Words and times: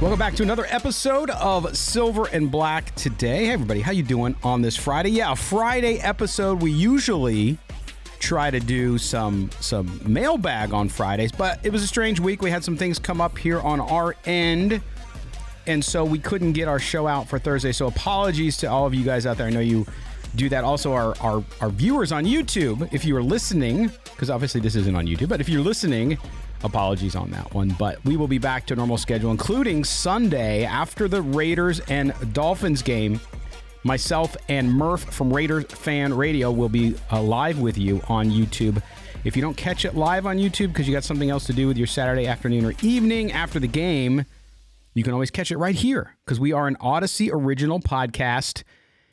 Welcome 0.00 0.18
back 0.18 0.34
to 0.36 0.42
another 0.42 0.64
episode 0.70 1.28
of 1.28 1.76
Silver 1.76 2.26
and 2.32 2.50
Black 2.50 2.94
today. 2.94 3.44
Hey 3.44 3.50
everybody, 3.50 3.82
how 3.82 3.92
you 3.92 4.02
doing 4.02 4.34
on 4.42 4.62
this 4.62 4.74
Friday? 4.74 5.10
Yeah, 5.10 5.32
a 5.32 5.36
Friday 5.36 5.98
episode. 5.98 6.62
We 6.62 6.70
usually 6.70 7.58
try 8.18 8.50
to 8.50 8.58
do 8.58 8.96
some 8.96 9.50
some 9.60 10.00
mailbag 10.10 10.72
on 10.72 10.88
Fridays, 10.88 11.32
but 11.32 11.60
it 11.62 11.70
was 11.70 11.82
a 11.82 11.86
strange 11.86 12.18
week. 12.18 12.40
We 12.40 12.50
had 12.50 12.64
some 12.64 12.78
things 12.78 12.98
come 12.98 13.20
up 13.20 13.36
here 13.36 13.60
on 13.60 13.78
our 13.78 14.16
end. 14.24 14.80
And 15.66 15.84
so 15.84 16.02
we 16.02 16.18
couldn't 16.18 16.52
get 16.52 16.66
our 16.66 16.78
show 16.78 17.06
out 17.06 17.28
for 17.28 17.38
Thursday. 17.38 17.72
So 17.72 17.86
apologies 17.86 18.56
to 18.58 18.68
all 18.68 18.86
of 18.86 18.94
you 18.94 19.04
guys 19.04 19.26
out 19.26 19.36
there. 19.36 19.48
I 19.48 19.50
know 19.50 19.60
you 19.60 19.84
do 20.34 20.48
that. 20.48 20.64
Also, 20.64 20.94
our 20.94 21.14
our, 21.20 21.44
our 21.60 21.68
viewers 21.68 22.10
on 22.10 22.24
YouTube, 22.24 22.88
if 22.90 23.04
you 23.04 23.14
are 23.18 23.22
listening, 23.22 23.92
because 24.04 24.30
obviously 24.30 24.62
this 24.62 24.76
isn't 24.76 24.96
on 24.96 25.06
YouTube, 25.06 25.28
but 25.28 25.42
if 25.42 25.48
you're 25.50 25.60
listening, 25.60 26.16
apologies 26.62 27.16
on 27.16 27.30
that 27.30 27.52
one. 27.54 27.74
But 27.78 28.04
we 28.04 28.16
will 28.16 28.28
be 28.28 28.38
back 28.38 28.66
to 28.66 28.76
normal 28.76 28.98
schedule, 28.98 29.30
including 29.30 29.84
Sunday 29.84 30.64
after 30.64 31.08
the 31.08 31.22
Raiders 31.22 31.80
and 31.80 32.14
Dolphins 32.32 32.82
game. 32.82 33.20
Myself 33.82 34.36
and 34.48 34.70
Murph 34.70 35.04
from 35.04 35.32
Raiders 35.32 35.64
Fan 35.64 36.12
Radio 36.14 36.50
will 36.50 36.68
be 36.68 36.94
uh, 37.10 37.22
live 37.22 37.60
with 37.60 37.78
you 37.78 38.02
on 38.08 38.30
YouTube. 38.30 38.82
If 39.24 39.36
you 39.36 39.42
don't 39.42 39.56
catch 39.56 39.84
it 39.84 39.94
live 39.94 40.26
on 40.26 40.38
YouTube 40.38 40.68
because 40.68 40.86
you 40.86 40.94
got 40.94 41.04
something 41.04 41.30
else 41.30 41.44
to 41.46 41.52
do 41.52 41.66
with 41.66 41.78
your 41.78 41.86
Saturday 41.86 42.26
afternoon 42.26 42.64
or 42.64 42.74
evening 42.82 43.32
after 43.32 43.58
the 43.58 43.66
game, 43.66 44.24
you 44.94 45.02
can 45.02 45.12
always 45.12 45.30
catch 45.30 45.50
it 45.50 45.56
right 45.56 45.74
here 45.74 46.16
because 46.24 46.40
we 46.40 46.52
are 46.52 46.66
an 46.66 46.76
Audacy 46.76 47.30
original 47.32 47.80
podcast 47.80 48.62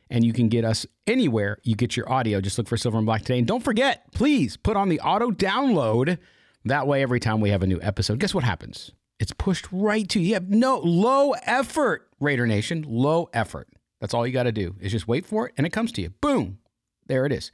and 0.09 0.25
you 0.25 0.34
can 0.34 0.50
get 0.50 0.66
us 0.66 0.85
anywhere 1.06 1.59
you 1.64 1.75
get 1.75 1.96
your 1.96 2.12
audio. 2.12 2.41
Just 2.41 2.58
look 2.58 2.68
for 2.68 2.78
Silver 2.78 2.97
and 2.97 3.06
Black 3.06 3.22
today. 3.22 3.40
And 3.40 3.47
don't 3.47 3.64
forget, 3.64 4.12
please 4.14 4.58
put 4.58 4.78
on 4.78 4.90
the 4.90 5.00
auto 5.02 5.31
download 5.31 6.18
that 6.67 6.88
way, 6.88 7.01
every 7.01 7.19
time 7.19 7.41
we 7.41 7.50
have 7.50 7.63
a 7.63 7.67
new 7.67 7.79
episode, 7.81 8.19
guess 8.19 8.33
what 8.33 8.44
happens? 8.44 8.91
It's 9.19 9.33
pushed 9.33 9.67
right 9.72 10.07
to 10.09 10.19
you. 10.19 10.28
You 10.28 10.33
have 10.35 10.50
no 10.50 10.79
low 10.79 11.31
effort, 11.44 12.07
Raider 12.19 12.45
Nation. 12.45 12.85
Low 12.88 13.29
effort. 13.33 13.67
That's 14.00 14.13
all 14.13 14.28
you 14.28 14.33
got 14.33 14.44
to 14.44 14.51
do 14.51 14.75
is 14.79 14.91
just 14.91 15.07
wait 15.07 15.25
for 15.25 15.47
it 15.47 15.53
and 15.57 15.66
it 15.66 15.72
comes 15.72 15.91
to 15.94 16.01
you. 16.01 16.09
Boom. 16.22 16.59
There 17.07 17.25
it 17.25 17.31
is. 17.31 17.51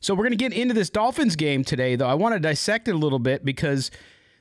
So 0.00 0.14
we're 0.14 0.24
going 0.24 0.30
to 0.30 0.36
get 0.36 0.52
into 0.52 0.74
this 0.74 0.90
Dolphins 0.90 1.36
game 1.36 1.64
today, 1.64 1.96
though. 1.96 2.06
I 2.06 2.14
want 2.14 2.34
to 2.34 2.40
dissect 2.40 2.88
it 2.88 2.94
a 2.94 2.98
little 2.98 3.18
bit 3.18 3.44
because 3.44 3.90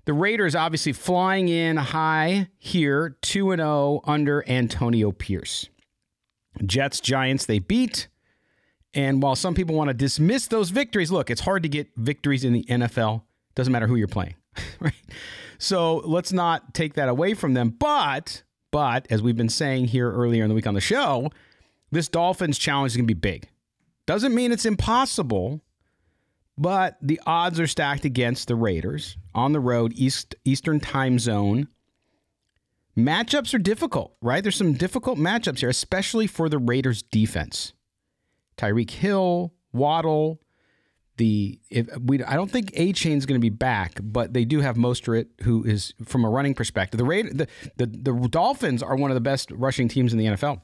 the 0.06 0.14
Raiders 0.14 0.56
obviously 0.56 0.94
flying 0.94 1.50
in 1.50 1.78
high 1.78 2.48
here, 2.58 3.18
2 3.22 3.56
0 3.56 4.02
under 4.06 4.48
Antonio 4.48 5.12
Pierce. 5.12 5.68
Jets, 6.66 7.00
Giants, 7.00 7.46
they 7.46 7.60
beat. 7.60 8.08
And 8.94 9.22
while 9.22 9.36
some 9.36 9.54
people 9.54 9.76
want 9.76 9.90
to 9.90 9.94
dismiss 9.94 10.48
those 10.48 10.70
victories, 10.70 11.12
look, 11.12 11.30
it's 11.30 11.42
hard 11.42 11.64
to 11.64 11.70
get 11.70 11.90
victories 11.96 12.44
in 12.44 12.54
the 12.54 12.64
NFL. 12.64 13.24
Doesn't 13.56 13.72
matter 13.74 13.88
who 13.88 13.96
you're 13.96 14.08
playing, 14.08 14.36
right? 14.80 14.94
So 15.58 15.98
let's 15.98 16.32
not 16.32 16.74
take 16.74 16.94
that 16.94 17.10
away 17.10 17.34
from 17.34 17.54
them. 17.54 17.70
But, 17.70 18.44
but 18.72 19.08
as 19.10 19.22
we've 19.22 19.38
been 19.38 19.50
saying 19.50 19.86
here 19.86 20.12
earlier 20.12 20.44
in 20.44 20.50
the 20.50 20.56
week 20.56 20.68
on 20.68 20.74
the 20.74 20.82
show, 20.82 21.30
this 21.92 22.08
Dolphins 22.08 22.58
challenge 22.58 22.94
is 22.94 22.98
going 22.98 23.08
to 23.08 23.14
be 23.14 23.20
big. 23.20 23.50
Doesn't 24.06 24.34
mean 24.34 24.52
it's 24.52 24.66
impossible, 24.66 25.62
but 26.58 26.98
the 27.02 27.20
odds 27.26 27.60
are 27.60 27.68
stacked 27.68 28.06
against 28.06 28.48
the 28.48 28.56
Raiders 28.56 29.18
on 29.36 29.52
the 29.54 29.60
road, 29.60 29.94
East 29.96 30.36
Eastern 30.46 30.80
time 30.80 31.20
zone. 31.20 31.68
Matchups 32.98 33.54
are 33.54 33.60
difficult, 33.60 34.16
right? 34.22 34.44
There's 34.44 34.58
some 34.58 34.74
difficult 34.74 35.18
matchups 35.18 35.60
here, 35.60 35.70
especially 35.70 36.28
for 36.28 36.50
the 36.50 36.58
Raiders 36.58 37.02
defense. 37.02 37.74
Tyreek 38.58 38.90
Hill, 38.90 39.54
Waddle, 39.72 40.42
the 41.20 41.60
if 41.70 41.88
we 42.00 42.24
I 42.24 42.34
don't 42.34 42.50
think 42.50 42.72
Achane's 42.76 43.28
going 43.28 43.40
to 43.40 43.42
be 43.44 43.50
back, 43.50 44.00
but 44.02 44.34
they 44.34 44.46
do 44.46 44.62
have 44.62 44.78
Mostert, 44.78 45.28
who 45.44 45.64
is 45.64 45.94
from 46.04 46.26
a 46.26 46.30
running 46.30 46.56
perspective. 46.56 46.98
The, 46.98 47.06
Raid, 47.06 47.38
the 47.38 47.48
the 47.78 47.86
the 47.86 48.28
Dolphins 48.30 48.82
are 48.82 48.96
one 48.96 49.12
of 49.12 49.16
the 49.16 49.22
best 49.22 49.52
rushing 49.52 49.88
teams 49.88 50.14
in 50.14 50.18
the 50.18 50.26
NFL, 50.26 50.62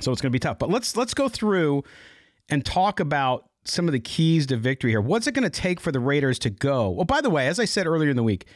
so 0.00 0.12
it's 0.12 0.22
going 0.22 0.30
to 0.30 0.34
be 0.34 0.38
tough. 0.38 0.58
But 0.58 0.70
let's 0.70 0.96
let's 0.96 1.12
go 1.12 1.28
through 1.28 1.82
and 2.48 2.64
talk 2.64 3.00
about 3.00 3.50
some 3.64 3.86
of 3.88 3.92
the 3.92 4.00
keys 4.00 4.46
to 4.46 4.56
victory 4.56 4.92
here. 4.92 5.00
What's 5.00 5.26
it 5.26 5.32
going 5.32 5.42
to 5.42 5.50
take 5.50 5.80
for 5.80 5.90
the 5.90 6.00
Raiders 6.00 6.38
to 6.40 6.50
go? 6.50 6.90
Well, 6.90 7.04
by 7.04 7.20
the 7.20 7.30
way, 7.30 7.48
as 7.48 7.58
I 7.58 7.64
said 7.64 7.86
earlier 7.86 8.10
in 8.10 8.16
the 8.16 8.22
week, 8.22 8.46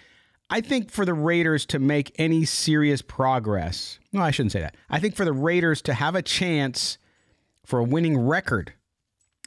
I 0.50 0.60
think 0.60 0.90
for 0.90 1.04
the 1.04 1.14
Raiders 1.14 1.66
to 1.66 1.78
make 1.78 2.14
any 2.16 2.44
serious 2.44 3.02
progress, 3.02 3.98
no, 4.12 4.22
I 4.22 4.31
shouldn't 4.31 4.52
say 4.52 4.60
that. 4.60 4.76
I 4.88 5.00
think 5.00 5.16
for 5.16 5.25
the 5.25 5.32
Raiders 5.32 5.82
to 5.82 5.94
have 5.94 6.14
a 6.14 6.22
chance 6.22 6.96
for 7.64 7.81
a 7.81 7.84
winning 7.84 8.16
record 8.16 8.72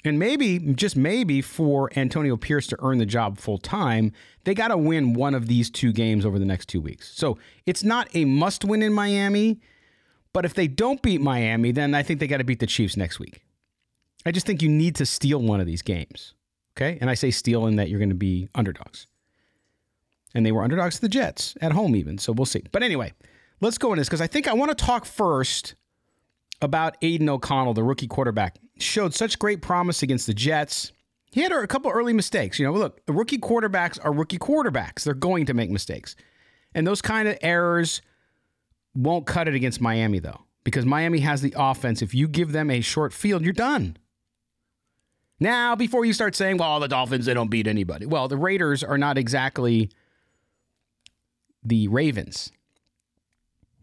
and 0.04 0.18
maybe, 0.18 0.60
just 0.60 0.96
maybe, 0.96 1.42
for 1.42 1.92
Antonio 1.96 2.36
Pierce 2.36 2.68
to 2.68 2.78
earn 2.80 2.98
the 2.98 3.06
job 3.06 3.38
full 3.38 3.58
time, 3.58 4.12
they 4.46 4.54
got 4.54 4.70
to 4.70 4.78
win 4.78 5.14
one 5.14 5.36
of 5.36 5.48
these 5.48 5.70
two 5.70 5.92
games 5.92 6.26
over 6.26 6.40
the 6.40 6.46
next 6.46 6.68
two 6.68 6.82
weeks. 6.82 7.12
So 7.16 7.38
it's 7.66 7.84
not 7.84 8.08
a 8.16 8.26
must 8.26 8.66
win 8.66 8.82
in 8.82 8.94
Miami, 8.94 9.60
but 10.34 10.46
if 10.46 10.54
they 10.54 10.68
don't 10.68 11.02
beat 11.02 11.22
Miami, 11.22 11.72
then 11.72 11.94
I 11.94 12.02
think 12.02 12.20
they 12.20 12.28
got 12.28 12.38
to 12.38 12.44
beat 12.44 12.60
the 12.60 12.68
Chiefs 12.68 12.98
next 12.98 13.20
week. 13.20 13.44
I 14.26 14.32
just 14.32 14.46
think 14.46 14.62
you 14.62 14.70
need 14.70 14.96
to 14.96 15.06
steal 15.06 15.42
one 15.42 15.60
of 15.60 15.68
these 15.68 15.82
games. 15.82 16.34
Okay. 16.76 16.98
And 17.02 17.10
I 17.10 17.14
say 17.16 17.32
steal 17.32 17.68
in 17.68 17.76
that 17.76 17.90
you're 17.90 18.00
going 18.00 18.10
to 18.10 18.16
be 18.16 18.48
underdogs. 18.56 19.08
And 20.34 20.46
they 20.46 20.52
were 20.52 20.64
underdogs 20.64 20.96
to 20.96 21.02
the 21.02 21.10
Jets 21.10 21.56
at 21.62 21.74
home, 21.74 21.96
even. 21.96 22.18
So 22.18 22.32
we'll 22.32 22.46
see. 22.46 22.64
But 22.72 22.84
anyway, 22.84 23.14
let's 23.60 23.78
go 23.78 23.90
into 23.90 24.00
this 24.00 24.08
because 24.08 24.22
I 24.22 24.28
think 24.28 24.48
I 24.48 24.54
want 24.54 24.70
to 24.70 24.86
talk 24.86 25.06
first 25.06 25.76
about 26.62 26.98
Aidan 27.02 27.30
O'Connell, 27.30 27.74
the 27.74 27.84
rookie 27.84 28.08
quarterback. 28.08 28.58
Showed 28.78 29.14
such 29.14 29.40
great 29.40 29.62
promise 29.62 30.04
against 30.04 30.28
the 30.28 30.34
Jets. 30.34 30.92
He 31.32 31.42
had 31.42 31.52
a 31.52 31.68
couple 31.68 31.92
early 31.92 32.14
mistakes. 32.14 32.60
You 32.60 32.66
know, 32.66 32.74
look, 32.74 33.02
rookie 33.08 33.38
quarterbacks 33.38 34.00
are 34.04 34.12
rookie 34.12 34.40
quarterbacks. 34.40 35.04
They're 35.04 35.14
going 35.14 35.46
to 35.46 35.54
make 35.54 35.70
mistakes. 35.70 36.16
And 36.74 36.86
those 36.86 37.02
kind 37.02 37.28
of 37.28 37.38
errors 37.42 38.02
won't 38.94 39.26
cut 39.26 39.48
it 39.48 39.56
against 39.56 39.82
Miami, 39.82 40.20
though, 40.20 40.42
because 40.64 40.86
Miami 40.86 41.20
has 41.20 41.42
the 41.42 41.54
offense. 41.58 42.02
If 42.02 42.14
you 42.14 42.28
give 42.28 42.52
them 42.52 42.70
a 42.70 42.82
short 42.82 43.14
field, 43.14 43.44
you're 43.44 43.54
done. 43.54 43.98
Now, 45.40 45.76
before 45.76 46.06
you 46.06 46.14
start 46.14 46.36
saying, 46.36 46.58
well, 46.58 46.80
the 46.80 46.88
Dolphins, 46.88 47.26
they 47.26 47.34
don't 47.34 47.50
beat 47.50 47.66
anybody. 47.66 48.06
Well, 48.06 48.28
the 48.28 48.38
Raiders 48.38 48.84
are 48.84 48.98
not 48.98 49.18
exactly 49.18 49.90
the 51.64 51.88
Ravens. 51.88 52.52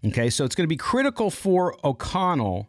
Okay, 0.04 0.30
so 0.30 0.44
it's 0.44 0.54
going 0.54 0.66
to 0.66 0.68
be 0.68 0.76
critical 0.76 1.30
for 1.30 1.74
O'Connell 1.84 2.67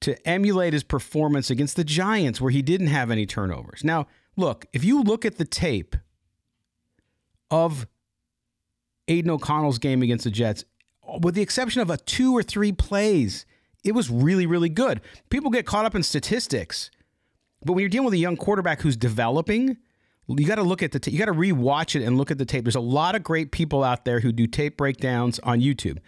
to 0.00 0.28
emulate 0.28 0.72
his 0.72 0.82
performance 0.82 1.50
against 1.50 1.76
the 1.76 1.84
Giants, 1.84 2.40
where 2.40 2.50
he 2.50 2.62
didn't 2.62 2.88
have 2.88 3.10
any 3.10 3.26
turnovers. 3.26 3.84
Now, 3.84 4.06
look, 4.36 4.66
if 4.72 4.84
you 4.84 5.02
look 5.02 5.24
at 5.24 5.36
the 5.36 5.44
tape 5.44 5.96
of 7.50 7.86
Aidan 9.08 9.30
O'Connell's 9.30 9.78
game 9.78 10.02
against 10.02 10.24
the 10.24 10.30
Jets, 10.30 10.64
with 11.20 11.34
the 11.34 11.42
exception 11.42 11.82
of 11.82 11.90
a 11.90 11.96
two 11.96 12.36
or 12.36 12.42
three 12.42 12.72
plays, 12.72 13.44
it 13.84 13.92
was 13.92 14.10
really, 14.10 14.46
really 14.46 14.68
good. 14.68 15.00
People 15.28 15.50
get 15.50 15.66
caught 15.66 15.84
up 15.84 15.94
in 15.94 16.02
statistics, 16.02 16.90
but 17.64 17.72
when 17.72 17.80
you're 17.80 17.88
dealing 17.88 18.06
with 18.06 18.14
a 18.14 18.18
young 18.18 18.36
quarterback 18.36 18.80
who's 18.80 18.96
developing, 18.96 19.76
you 20.28 20.46
got 20.46 20.56
to 20.56 20.62
look 20.62 20.82
at 20.82 20.92
the 20.92 21.00
t- 21.00 21.10
you 21.10 21.18
got 21.18 21.26
to 21.26 21.32
rewatch 21.32 22.00
it 22.00 22.04
and 22.04 22.16
look 22.16 22.30
at 22.30 22.38
the 22.38 22.44
tape. 22.44 22.64
There's 22.64 22.76
a 22.76 22.80
lot 22.80 23.14
of 23.14 23.22
great 23.22 23.50
people 23.50 23.82
out 23.82 24.04
there 24.04 24.20
who 24.20 24.32
do 24.32 24.46
tape 24.46 24.76
breakdowns 24.76 25.38
on 25.40 25.60
YouTube. 25.60 25.98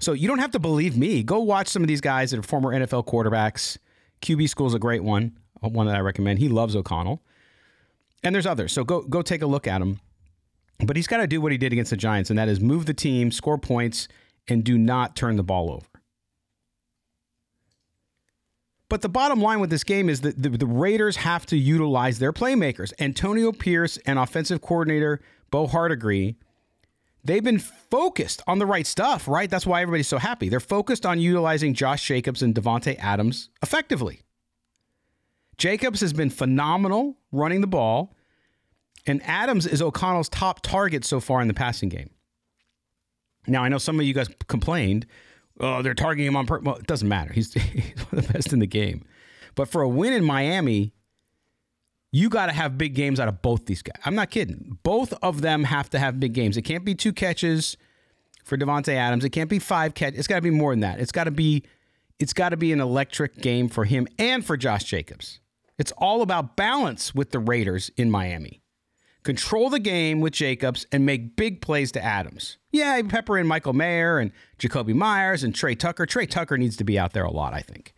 So 0.00 0.12
you 0.12 0.28
don't 0.28 0.38
have 0.38 0.52
to 0.52 0.58
believe 0.58 0.96
me. 0.96 1.22
Go 1.22 1.40
watch 1.40 1.68
some 1.68 1.82
of 1.82 1.88
these 1.88 2.00
guys 2.00 2.30
that 2.30 2.38
are 2.38 2.42
former 2.42 2.70
NFL 2.70 3.06
quarterbacks. 3.06 3.78
QB 4.22 4.48
School 4.48 4.66
is 4.66 4.74
a 4.74 4.78
great 4.78 5.02
one, 5.02 5.38
uh, 5.62 5.68
one 5.68 5.86
that 5.86 5.96
I 5.96 6.00
recommend. 6.00 6.38
He 6.38 6.48
loves 6.48 6.76
O'Connell, 6.76 7.22
and 8.22 8.34
there's 8.34 8.46
others. 8.46 8.72
So 8.72 8.84
go 8.84 9.02
go 9.02 9.22
take 9.22 9.42
a 9.42 9.46
look 9.46 9.66
at 9.66 9.80
him. 9.80 10.00
But 10.84 10.94
he's 10.94 11.08
got 11.08 11.16
to 11.16 11.26
do 11.26 11.40
what 11.40 11.50
he 11.50 11.58
did 11.58 11.72
against 11.72 11.90
the 11.90 11.96
Giants, 11.96 12.30
and 12.30 12.38
that 12.38 12.48
is 12.48 12.60
move 12.60 12.86
the 12.86 12.94
team, 12.94 13.32
score 13.32 13.58
points, 13.58 14.06
and 14.46 14.62
do 14.62 14.78
not 14.78 15.16
turn 15.16 15.36
the 15.36 15.42
ball 15.42 15.72
over. 15.72 15.86
But 18.88 19.02
the 19.02 19.08
bottom 19.08 19.42
line 19.42 19.60
with 19.60 19.70
this 19.70 19.84
game 19.84 20.08
is 20.08 20.22
that 20.22 20.40
the, 20.40 20.48
the, 20.48 20.66
Raiders 20.66 21.16
have 21.16 21.44
to 21.46 21.58
utilize 21.58 22.18
their 22.18 22.32
playmakers. 22.32 22.92
Antonio 22.98 23.52
Pierce 23.52 23.98
and 24.06 24.18
offensive 24.18 24.62
coordinator 24.62 25.20
Bo 25.50 25.66
Hardegree, 25.66 26.36
they've 27.24 27.44
been 27.44 27.58
focused 27.58 28.42
on 28.46 28.58
the 28.58 28.66
right 28.66 28.86
stuff, 28.86 29.28
right? 29.28 29.50
That's 29.50 29.66
why 29.66 29.82
everybody's 29.82 30.08
so 30.08 30.18
happy. 30.18 30.48
They're 30.48 30.60
focused 30.60 31.04
on 31.04 31.20
utilizing 31.20 31.74
Josh 31.74 32.06
Jacobs 32.06 32.42
and 32.42 32.54
Davante 32.54 32.98
Adams 32.98 33.50
effectively. 33.62 34.22
Jacobs 35.56 36.00
has 36.00 36.12
been 36.12 36.30
phenomenal 36.30 37.16
running 37.32 37.60
the 37.60 37.66
ball, 37.66 38.14
and 39.06 39.20
Adams 39.24 39.66
is 39.66 39.82
O'Connell's 39.82 40.28
top 40.28 40.62
target 40.62 41.04
so 41.04 41.18
far 41.18 41.40
in 41.40 41.48
the 41.48 41.54
passing 41.54 41.88
game. 41.88 42.10
Now, 43.46 43.64
I 43.64 43.68
know 43.68 43.78
some 43.78 43.98
of 43.98 44.06
you 44.06 44.14
guys 44.14 44.28
complained 44.46 45.06
oh, 45.60 45.82
they're 45.82 45.94
targeting 45.94 46.26
him 46.26 46.36
on 46.36 46.46
purpose. 46.46 46.66
Well, 46.66 46.76
it 46.76 46.86
doesn't 46.86 47.08
matter. 47.08 47.32
He's, 47.32 47.52
he's 47.54 47.98
one 48.10 48.20
of 48.20 48.26
the 48.26 48.32
best 48.32 48.52
in 48.52 48.58
the 48.58 48.66
game. 48.66 49.04
But 49.54 49.68
for 49.68 49.82
a 49.82 49.88
win 49.88 50.12
in 50.12 50.24
Miami, 50.24 50.92
you 52.10 52.28
got 52.28 52.46
to 52.46 52.52
have 52.52 52.78
big 52.78 52.94
games 52.94 53.20
out 53.20 53.28
of 53.28 53.42
both 53.42 53.66
these 53.66 53.82
guys. 53.82 54.00
I'm 54.04 54.14
not 54.14 54.30
kidding. 54.30 54.78
Both 54.82 55.12
of 55.22 55.40
them 55.40 55.64
have 55.64 55.90
to 55.90 55.98
have 55.98 56.18
big 56.18 56.32
games. 56.32 56.56
It 56.56 56.62
can't 56.62 56.84
be 56.84 56.94
two 56.94 57.12
catches 57.12 57.76
for 58.44 58.56
Davante 58.56 58.94
Adams. 58.94 59.24
It 59.24 59.30
can't 59.30 59.50
be 59.50 59.58
five 59.58 59.94
catches. 59.94 60.18
It's 60.18 60.28
got 60.28 60.36
to 60.36 60.42
be 60.42 60.50
more 60.50 60.72
than 60.72 60.80
that. 60.80 61.00
It's 61.00 61.12
got 61.12 61.24
to 61.24 61.30
be 61.30 61.64
it's 62.18 62.32
got 62.32 62.48
to 62.48 62.56
be 62.56 62.72
an 62.72 62.80
electric 62.80 63.36
game 63.36 63.68
for 63.68 63.84
him 63.84 64.08
and 64.18 64.44
for 64.44 64.56
Josh 64.56 64.84
Jacobs. 64.84 65.38
It's 65.78 65.92
all 65.98 66.22
about 66.22 66.56
balance 66.56 67.14
with 67.14 67.30
the 67.30 67.38
Raiders 67.38 67.92
in 67.96 68.10
Miami 68.10 68.60
control 69.28 69.68
the 69.68 69.78
game 69.78 70.20
with 70.20 70.32
Jacobs, 70.32 70.86
and 70.90 71.04
make 71.04 71.36
big 71.36 71.60
plays 71.60 71.92
to 71.92 72.02
Adams. 72.02 72.56
Yeah, 72.72 73.00
pepper 73.06 73.36
in 73.36 73.46
Michael 73.46 73.74
Mayer 73.74 74.18
and 74.18 74.32
Jakobi 74.58 74.94
Meyers 74.94 75.44
and 75.44 75.54
Tre 75.54 75.74
Tucker. 75.74 76.06
Tre 76.06 76.24
Tucker 76.24 76.56
needs 76.56 76.78
to 76.78 76.84
be 76.84 76.98
out 76.98 77.12
there 77.12 77.24
a 77.24 77.30
lot, 77.30 77.52
I 77.52 77.60
think. 77.60 77.92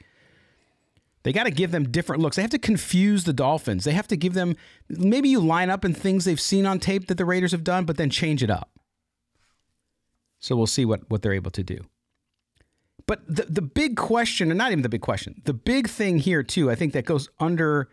They 1.23 1.33
got 1.33 1.45
to 1.45 1.51
give 1.51 1.71
them 1.71 1.91
different 1.91 2.23
looks. 2.23 2.37
They 2.37 2.43
have 2.43 2.51
to 2.53 2.59
confuse 2.59 3.25
the 3.25 3.33
Dolphins. 3.33 3.85
They 3.85 3.93
have 3.93 4.09
to 4.09 4.17
give 4.17 4.35
them 4.35 4.57
maybe 4.89 5.29
you 5.29 5.41
line 5.41 5.69
up 5.69 5.85
in 5.85 5.93
things 5.93 6.25
they've 6.25 6.41
seen 6.41 6.65
on 6.65 6.79
tape 6.81 7.09
that 7.09 7.19
the 7.19 7.25
Raiders 7.25 7.53
have 7.53 7.65
done, 7.65 7.85
but 7.85 7.97
then 7.97 8.09
change 8.09 8.43
it 8.43 8.51
up. 8.51 8.71
So 10.39 10.57
we'll 10.57 10.67
see 10.67 10.87
what, 10.87 11.11
what 11.11 11.21
they're 11.21 11.35
able 11.35 11.51
to 11.51 11.63
do. 11.63 11.85
But 13.07 13.27
the, 13.27 13.43
the 13.43 13.63
big 13.63 13.97
question, 13.97 14.51
and 14.51 14.57
not 14.57 14.73
even 14.73 14.83
the 14.83 14.89
big 14.89 15.03
question, 15.03 15.43
the 15.45 15.53
big 15.53 15.89
thing 15.89 16.19
here, 16.19 16.43
too, 16.43 16.71
I 16.71 16.75
think 16.75 16.93
that 16.95 17.05
goes 17.05 17.29
under 17.39 17.89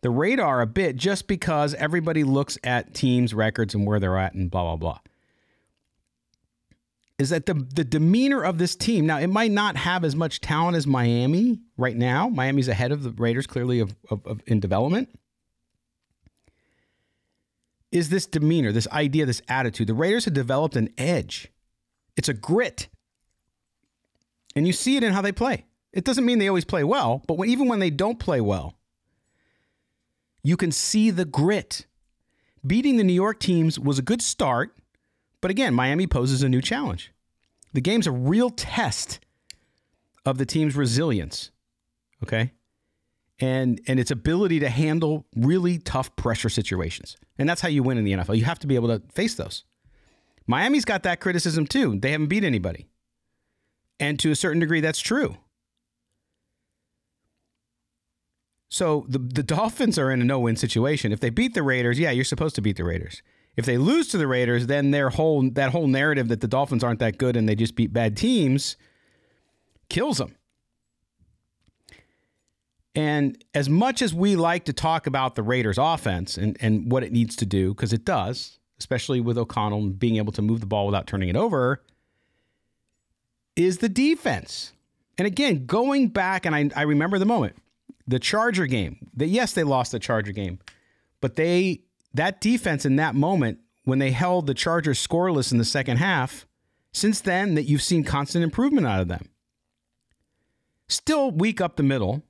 the 0.00 0.10
radar 0.10 0.62
a 0.62 0.66
bit 0.66 0.96
just 0.96 1.26
because 1.26 1.74
everybody 1.74 2.24
looks 2.24 2.56
at 2.64 2.94
teams' 2.94 3.34
records 3.34 3.74
and 3.74 3.86
where 3.86 4.00
they're 4.00 4.16
at 4.16 4.32
and 4.32 4.50
blah, 4.50 4.62
blah, 4.62 4.76
blah. 4.76 4.98
Is 7.20 7.28
that 7.28 7.44
the, 7.44 7.52
the 7.52 7.84
demeanor 7.84 8.42
of 8.42 8.56
this 8.56 8.74
team? 8.74 9.04
Now, 9.04 9.18
it 9.18 9.26
might 9.26 9.50
not 9.50 9.76
have 9.76 10.04
as 10.04 10.16
much 10.16 10.40
talent 10.40 10.74
as 10.74 10.86
Miami 10.86 11.60
right 11.76 11.94
now. 11.94 12.30
Miami's 12.30 12.66
ahead 12.66 12.92
of 12.92 13.02
the 13.02 13.10
Raiders, 13.10 13.46
clearly, 13.46 13.78
of, 13.78 13.94
of, 14.08 14.26
of 14.26 14.40
in 14.46 14.58
development. 14.58 15.10
Is 17.92 18.08
this 18.08 18.24
demeanor, 18.24 18.72
this 18.72 18.88
idea, 18.88 19.26
this 19.26 19.42
attitude? 19.48 19.86
The 19.86 19.92
Raiders 19.92 20.24
have 20.24 20.32
developed 20.32 20.76
an 20.76 20.88
edge. 20.96 21.48
It's 22.16 22.30
a 22.30 22.32
grit. 22.32 22.88
And 24.56 24.66
you 24.66 24.72
see 24.72 24.96
it 24.96 25.04
in 25.04 25.12
how 25.12 25.20
they 25.20 25.30
play. 25.30 25.66
It 25.92 26.04
doesn't 26.04 26.24
mean 26.24 26.38
they 26.38 26.48
always 26.48 26.64
play 26.64 26.84
well, 26.84 27.22
but 27.26 27.36
when, 27.36 27.50
even 27.50 27.68
when 27.68 27.80
they 27.80 27.90
don't 27.90 28.18
play 28.18 28.40
well, 28.40 28.78
you 30.42 30.56
can 30.56 30.72
see 30.72 31.10
the 31.10 31.26
grit. 31.26 31.84
Beating 32.66 32.96
the 32.96 33.04
New 33.04 33.12
York 33.12 33.40
teams 33.40 33.78
was 33.78 33.98
a 33.98 34.02
good 34.02 34.22
start, 34.22 34.74
but 35.40 35.50
again, 35.50 35.74
Miami 35.74 36.06
poses 36.06 36.42
a 36.42 36.48
new 36.48 36.60
challenge. 36.60 37.12
The 37.72 37.80
game's 37.80 38.06
a 38.06 38.12
real 38.12 38.50
test 38.50 39.20
of 40.26 40.38
the 40.38 40.46
team's 40.46 40.76
resilience, 40.76 41.50
okay? 42.22 42.52
And 43.38 43.80
and 43.86 43.98
its 43.98 44.10
ability 44.10 44.60
to 44.60 44.68
handle 44.68 45.26
really 45.34 45.78
tough 45.78 46.14
pressure 46.16 46.50
situations. 46.50 47.16
And 47.38 47.48
that's 47.48 47.60
how 47.60 47.68
you 47.68 47.82
win 47.82 47.96
in 47.96 48.04
the 48.04 48.12
NFL. 48.12 48.36
You 48.36 48.44
have 48.44 48.58
to 48.58 48.66
be 48.66 48.74
able 48.74 48.88
to 48.88 49.02
face 49.12 49.34
those. 49.34 49.64
Miami's 50.46 50.84
got 50.84 51.04
that 51.04 51.20
criticism 51.20 51.66
too. 51.66 51.98
They 51.98 52.10
haven't 52.10 52.26
beat 52.26 52.44
anybody. 52.44 52.88
And 53.98 54.18
to 54.18 54.30
a 54.30 54.36
certain 54.36 54.60
degree 54.60 54.80
that's 54.80 55.00
true. 55.00 55.36
So 58.68 59.06
the 59.08 59.18
the 59.18 59.42
Dolphins 59.42 59.98
are 59.98 60.10
in 60.10 60.20
a 60.20 60.24
no-win 60.24 60.56
situation. 60.56 61.12
If 61.12 61.20
they 61.20 61.30
beat 61.30 61.54
the 61.54 61.62
Raiders, 61.62 61.98
yeah, 61.98 62.10
you're 62.10 62.24
supposed 62.24 62.54
to 62.56 62.60
beat 62.60 62.76
the 62.76 62.84
Raiders. 62.84 63.22
If 63.56 63.66
they 63.66 63.78
lose 63.78 64.08
to 64.08 64.18
the 64.18 64.26
Raiders, 64.26 64.66
then 64.66 64.90
their 64.90 65.10
whole 65.10 65.50
that 65.50 65.70
whole 65.70 65.86
narrative 65.86 66.28
that 66.28 66.40
the 66.40 66.48
Dolphins 66.48 66.84
aren't 66.84 67.00
that 67.00 67.18
good 67.18 67.36
and 67.36 67.48
they 67.48 67.54
just 67.54 67.74
beat 67.74 67.92
bad 67.92 68.16
teams 68.16 68.76
kills 69.90 70.16
them. 70.16 70.36
And 72.94 73.44
as 73.54 73.68
much 73.68 74.00
as 74.00 74.14
we 74.14 74.36
like 74.36 74.64
to 74.64 74.72
talk 74.72 75.06
about 75.06 75.34
the 75.34 75.42
Raiders 75.42 75.78
offense 75.78 76.38
and, 76.38 76.56
and 76.60 76.90
what 76.90 77.04
it 77.04 77.12
needs 77.12 77.36
to 77.36 77.46
do, 77.46 77.74
because 77.74 77.92
it 77.92 78.04
does, 78.04 78.58
especially 78.78 79.20
with 79.20 79.36
O'Connell 79.36 79.90
being 79.90 80.16
able 80.16 80.32
to 80.32 80.42
move 80.42 80.60
the 80.60 80.66
ball 80.66 80.86
without 80.86 81.06
turning 81.06 81.28
it 81.28 81.36
over, 81.36 81.82
is 83.54 83.78
the 83.78 83.88
defense. 83.88 84.72
And 85.18 85.26
again, 85.26 85.66
going 85.66 86.08
back, 86.08 86.46
and 86.46 86.54
I, 86.54 86.70
I 86.74 86.82
remember 86.82 87.18
the 87.18 87.26
moment 87.26 87.56
the 88.08 88.18
Charger 88.18 88.66
game. 88.66 89.08
That 89.14 89.28
yes, 89.28 89.52
they 89.52 89.62
lost 89.62 89.92
the 89.92 90.00
Charger 90.00 90.32
game, 90.32 90.58
but 91.20 91.36
they 91.36 91.82
that 92.14 92.40
defense 92.40 92.84
in 92.84 92.96
that 92.96 93.14
moment 93.14 93.58
when 93.84 93.98
they 93.98 94.10
held 94.10 94.46
the 94.46 94.54
Chargers 94.54 95.04
scoreless 95.04 95.52
in 95.52 95.58
the 95.58 95.64
second 95.64 95.98
half. 95.98 96.46
Since 96.92 97.20
then, 97.20 97.54
that 97.54 97.64
you've 97.64 97.82
seen 97.82 98.02
constant 98.02 98.42
improvement 98.42 98.86
out 98.86 99.00
of 99.00 99.08
them. 99.08 99.28
Still 100.88 101.30
weak 101.30 101.60
up 101.60 101.76
the 101.76 101.84
middle, 101.84 102.24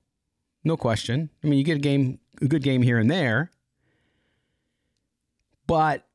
no 0.65 0.77
question. 0.77 1.31
I 1.43 1.47
mean, 1.47 1.59
you 1.59 1.65
get 1.65 1.79
a 1.79 1.81
game, 1.81 2.19
a 2.43 2.47
good 2.47 2.63
game 2.63 2.83
here 2.83 2.99
and 2.99 3.11
there, 3.11 3.51
but 5.67 6.07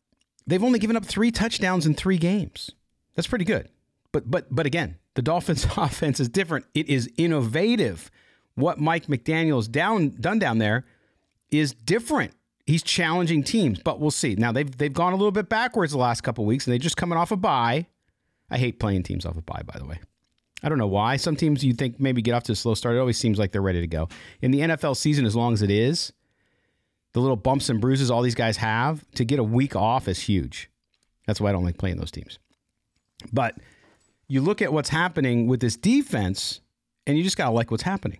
they've 0.46 0.64
only 0.64 0.78
given 0.78 0.96
up 0.96 1.06
three 1.06 1.32
touchdowns 1.32 1.88
in 1.88 1.96
three 1.96 2.18
games. 2.18 2.72
That's 3.16 3.28
pretty 3.28 3.46
good. 3.46 3.70
But 4.12 4.30
but 4.30 4.54
but 4.54 4.66
again, 4.66 4.98
the 5.16 5.22
Dolphins' 5.22 5.66
offense 5.78 6.20
is 6.20 6.30
different. 6.30 6.66
It 6.74 6.88
is 6.88 7.10
innovative 7.18 8.12
what 8.56 8.80
Mike 8.80 9.08
McDaniel's 9.08 9.68
down 9.68 10.10
done 10.20 10.40
down 10.40 10.60
there 10.60 10.86
is 11.52 11.74
different. 11.74 12.34
He's 12.66 12.82
challenging 12.82 13.44
teams, 13.44 13.80
but 13.80 14.00
we'll 14.00 14.12
see. 14.12 14.36
Now 14.36 14.52
they've 14.52 14.76
they've 14.78 14.94
gone 14.94 15.14
a 15.14 15.16
little 15.16 15.32
bit 15.32 15.50
backwards 15.50 15.92
the 15.92 16.00
last 16.00 16.22
couple 16.22 16.46
weeks, 16.46 16.66
and 16.66 16.72
they're 16.72 16.80
just 16.80 16.98
coming 16.98 17.18
off 17.18 17.32
a 17.32 17.38
bye. 17.38 17.88
I 18.50 18.58
hate 18.58 18.80
playing 18.80 19.04
teams 19.04 19.26
off 19.26 19.38
a 19.38 19.42
bye, 19.42 19.62
by 19.66 19.78
the 19.78 19.86
way. 19.86 20.00
I 20.64 20.70
don't 20.70 20.78
know 20.78 20.88
why. 20.88 21.18
Some 21.18 21.36
teams 21.36 21.64
you 21.64 21.74
think 21.74 22.00
maybe 22.00 22.22
get 22.22 22.34
off 22.34 22.44
to 22.44 22.54
a 22.54 22.56
slow 22.56 22.74
start. 22.74 22.96
It 22.96 23.00
always 23.00 23.18
seems 23.18 23.38
like 23.38 23.52
they're 23.52 23.62
ready 23.62 23.82
to 23.82 23.88
go. 23.88 24.10
In 24.42 24.52
the 24.52 24.62
NFL 24.62 24.98
season, 24.98 25.26
as 25.26 25.36
long 25.36 25.54
as 25.54 25.62
it 25.62 25.70
is, 25.70 26.12
the 27.14 27.20
little 27.20 27.36
bumps 27.36 27.70
and 27.70 27.80
bruises 27.80 28.10
all 28.10 28.22
these 28.22 28.36
guys 28.36 28.58
have 28.58 29.06
to 29.12 29.26
get 29.26 29.38
a 29.38 29.44
week 29.44 29.76
off 29.76 30.08
is 30.08 30.22
huge. 30.22 30.70
That's 31.28 31.40
why 31.40 31.50
I 31.50 31.52
don't 31.52 31.64
like 31.64 31.78
playing 31.78 31.98
those 31.98 32.12
teams. 32.12 32.40
But 33.32 33.58
you 34.28 34.42
look 34.42 34.62
at 34.62 34.74
what's 34.74 34.90
happening 34.90 35.48
with 35.48 35.60
this 35.60 35.76
defense, 35.76 36.62
and 37.06 37.18
you 37.18 37.24
just 37.24 37.38
got 37.38 37.46
to 37.46 37.52
like 37.52 37.70
what's 37.70 37.84
happening. 37.84 38.20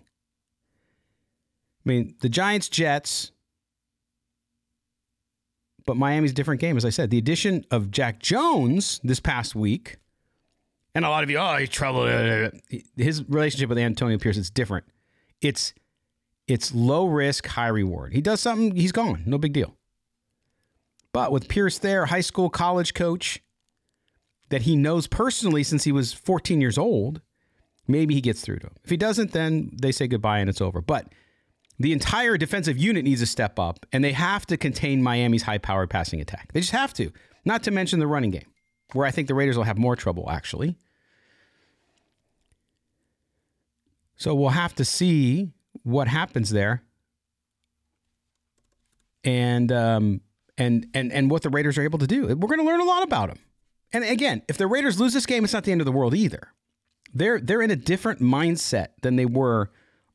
I 1.84 1.88
mean, 1.88 2.14
the 2.20 2.28
Giants, 2.28 2.68
Jets, 2.68 3.32
but 5.86 5.96
Miami's 5.96 6.32
a 6.32 6.34
different 6.34 6.60
game, 6.60 6.76
as 6.76 6.84
I 6.84 6.90
said. 6.90 7.10
The 7.10 7.18
addition 7.18 7.64
of 7.70 7.90
Jack 7.90 8.18
Jones 8.18 9.00
this 9.02 9.20
past 9.20 9.54
week 9.54 9.96
And 10.94 11.04
a 11.04 11.08
lot 11.10 11.22
of 11.22 11.30
you, 11.30 11.38
oh, 11.38 11.56
he's 11.56 11.68
trouble. 11.68 12.06
His 12.96 13.22
relationship 13.28 13.68
with 13.68 13.78
Antonio 13.78 14.18
Pierce 14.18 14.36
is 14.36 14.50
different. 14.50 14.84
It's 15.40 15.74
it's 16.46 16.72
low 16.74 17.06
risk, 17.06 17.46
high 17.46 17.68
reward. 17.68 18.12
He 18.12 18.20
does 18.20 18.40
something, 18.40 18.76
he's 18.76 18.92
gone. 18.92 19.22
No 19.26 19.36
big 19.36 19.52
deal. 19.52 19.76
But 21.12 21.32
with 21.32 21.48
Pierce 21.48 21.78
there, 21.78 22.06
high 22.06 22.20
school, 22.20 22.50
college 22.50 22.94
coach 22.94 23.42
that 24.50 24.62
he 24.62 24.76
knows 24.76 25.06
personally 25.06 25.64
since 25.64 25.84
he 25.84 25.92
was 25.92 26.12
14 26.12 26.60
years 26.60 26.78
old, 26.78 27.20
maybe 27.88 28.14
he 28.14 28.20
gets 28.20 28.42
through 28.42 28.60
to 28.60 28.66
him. 28.66 28.74
If 28.84 28.90
he 28.90 28.96
doesn't, 28.96 29.32
then 29.32 29.70
they 29.80 29.92
say 29.92 30.06
goodbye 30.06 30.38
and 30.38 30.48
it's 30.48 30.60
over. 30.60 30.80
But 30.80 31.08
the 31.78 31.92
entire 31.92 32.36
defensive 32.36 32.78
unit 32.78 33.04
needs 33.04 33.20
to 33.20 33.26
step 33.26 33.58
up, 33.58 33.84
and 33.92 34.02
they 34.02 34.12
have 34.12 34.46
to 34.46 34.56
contain 34.56 35.02
Miami's 35.02 35.42
high 35.42 35.58
powered 35.58 35.90
passing 35.90 36.20
attack. 36.20 36.52
They 36.52 36.60
just 36.60 36.72
have 36.72 36.94
to. 36.94 37.12
Not 37.44 37.62
to 37.64 37.70
mention 37.70 38.00
the 38.00 38.06
running 38.06 38.30
game, 38.30 38.46
where 38.92 39.06
I 39.06 39.10
think 39.10 39.28
the 39.28 39.34
Raiders 39.34 39.56
will 39.56 39.64
have 39.64 39.78
more 39.78 39.94
trouble, 39.94 40.30
actually. 40.30 40.76
So 44.16 44.34
we'll 44.34 44.48
have 44.50 44.74
to 44.76 44.84
see 44.84 45.52
what 45.82 46.08
happens 46.08 46.50
there, 46.50 46.82
and 49.22 49.70
um, 49.70 50.22
and 50.56 50.86
and 50.94 51.12
and 51.12 51.30
what 51.30 51.42
the 51.42 51.50
Raiders 51.50 51.76
are 51.76 51.82
able 51.82 51.98
to 51.98 52.06
do. 52.06 52.26
We're 52.26 52.48
going 52.48 52.60
to 52.60 52.64
learn 52.64 52.80
a 52.80 52.84
lot 52.84 53.02
about 53.02 53.28
them. 53.28 53.38
And 53.92 54.02
again, 54.04 54.42
if 54.48 54.56
the 54.56 54.66
Raiders 54.66 54.98
lose 54.98 55.12
this 55.12 55.26
game, 55.26 55.44
it's 55.44 55.52
not 55.52 55.64
the 55.64 55.72
end 55.72 55.80
of 55.80 55.84
the 55.84 55.92
world 55.92 56.14
either. 56.14 56.48
They're 57.12 57.40
they're 57.40 57.62
in 57.62 57.70
a 57.70 57.76
different 57.76 58.20
mindset 58.20 58.88
than 59.02 59.16
they 59.16 59.26
were 59.26 59.70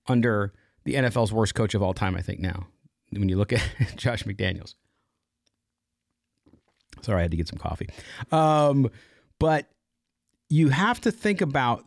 under 0.07 0.53
the 0.83 0.95
NFL's 0.95 1.31
worst 1.31 1.55
coach 1.55 1.73
of 1.73 1.81
all 1.81 1.93
time. 1.93 2.15
I 2.15 2.21
think 2.21 2.39
now, 2.39 2.67
when 3.11 3.29
you 3.29 3.37
look 3.37 3.53
at 3.53 3.61
Josh 3.95 4.23
McDaniels. 4.23 4.75
Sorry, 7.01 7.19
I 7.19 7.21
had 7.23 7.31
to 7.31 7.37
get 7.37 7.47
some 7.47 7.59
coffee. 7.59 7.89
Um, 8.31 8.89
but 9.39 9.67
you 10.49 10.69
have 10.69 11.01
to 11.01 11.11
think 11.11 11.41
about 11.41 11.85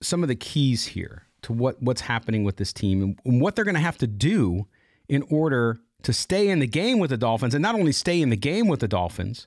some 0.00 0.22
of 0.22 0.28
the 0.28 0.34
keys 0.34 0.86
here 0.86 1.24
to 1.42 1.52
what, 1.52 1.82
what's 1.82 2.00
happening 2.00 2.44
with 2.44 2.56
this 2.56 2.72
team 2.72 3.16
and 3.24 3.40
what 3.40 3.54
they're 3.54 3.64
going 3.64 3.74
to 3.74 3.80
have 3.80 3.98
to 3.98 4.06
do 4.06 4.66
in 5.08 5.22
order 5.30 5.78
to 6.02 6.12
stay 6.12 6.48
in 6.48 6.58
the 6.58 6.66
game 6.66 6.98
with 6.98 7.10
the 7.10 7.16
Dolphins 7.16 7.54
and 7.54 7.62
not 7.62 7.74
only 7.74 7.92
stay 7.92 8.20
in 8.22 8.30
the 8.30 8.36
game 8.36 8.68
with 8.68 8.80
the 8.80 8.88
Dolphins, 8.88 9.46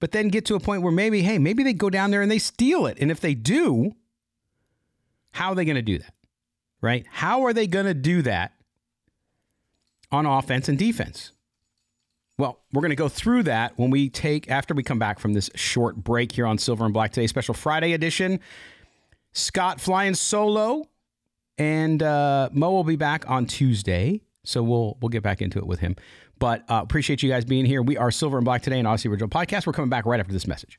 but 0.00 0.12
then 0.12 0.28
get 0.28 0.44
to 0.46 0.54
a 0.54 0.60
point 0.60 0.82
where 0.82 0.92
maybe, 0.92 1.22
hey, 1.22 1.38
maybe 1.38 1.62
they 1.62 1.72
go 1.72 1.88
down 1.88 2.10
there 2.10 2.20
and 2.20 2.30
they 2.30 2.38
steal 2.38 2.86
it. 2.86 2.98
And 3.00 3.10
if 3.10 3.20
they 3.20 3.34
do, 3.34 3.94
how 5.32 5.50
are 5.50 5.54
they 5.54 5.64
going 5.64 5.76
to 5.76 5.82
do 5.82 5.98
that? 5.98 6.14
Right? 6.84 7.06
How 7.10 7.46
are 7.46 7.54
they 7.54 7.66
going 7.66 7.86
to 7.86 7.94
do 7.94 8.20
that 8.22 8.52
on 10.12 10.26
offense 10.26 10.68
and 10.68 10.78
defense? 10.78 11.32
Well, 12.36 12.60
we're 12.74 12.82
going 12.82 12.90
to 12.90 12.96
go 12.96 13.08
through 13.08 13.44
that 13.44 13.72
when 13.78 13.88
we 13.88 14.10
take, 14.10 14.50
after 14.50 14.74
we 14.74 14.82
come 14.82 14.98
back 14.98 15.18
from 15.18 15.32
this 15.32 15.48
short 15.54 15.96
break 15.96 16.32
here 16.32 16.44
on 16.44 16.58
Silver 16.58 16.84
and 16.84 16.92
Black 16.92 17.12
Today, 17.12 17.26
special 17.26 17.54
Friday 17.54 17.94
edition. 17.94 18.38
Scott 19.32 19.80
flying 19.80 20.12
solo, 20.14 20.86
and 21.56 22.02
uh, 22.02 22.50
Mo 22.52 22.70
will 22.72 22.84
be 22.84 22.96
back 22.96 23.30
on 23.30 23.46
Tuesday. 23.46 24.20
So 24.44 24.62
we'll 24.62 24.98
we'll 25.00 25.08
get 25.08 25.22
back 25.22 25.40
into 25.40 25.58
it 25.58 25.66
with 25.66 25.80
him. 25.80 25.96
But 26.38 26.70
uh, 26.70 26.80
appreciate 26.82 27.22
you 27.22 27.30
guys 27.30 27.46
being 27.46 27.64
here. 27.64 27.80
We 27.80 27.96
are 27.96 28.10
Silver 28.10 28.36
and 28.36 28.44
Black 28.44 28.60
today 28.60 28.78
and 28.78 28.86
Audacy 28.86 29.10
Original 29.10 29.30
Podcast. 29.30 29.66
We're 29.66 29.72
coming 29.72 29.88
back 29.88 30.04
right 30.04 30.20
after 30.20 30.34
this 30.34 30.46
message. 30.46 30.78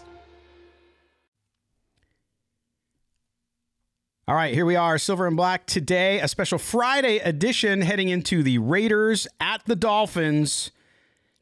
All 4.31 4.37
right, 4.37 4.53
here 4.53 4.65
we 4.65 4.77
are, 4.77 4.97
Silver 4.97 5.27
and 5.27 5.35
Black 5.35 5.65
today, 5.65 6.21
a 6.21 6.27
special 6.29 6.57
Friday 6.57 7.17
edition 7.17 7.81
heading 7.81 8.07
into 8.07 8.43
the 8.43 8.59
Raiders 8.59 9.27
at 9.41 9.61
the 9.65 9.75
Dolphins, 9.75 10.71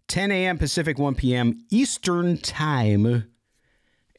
10 0.08 0.32
a.m. 0.32 0.58
Pacific, 0.58 0.98
1 0.98 1.14
p.m. 1.14 1.64
Eastern 1.70 2.40
Time. 2.40 3.32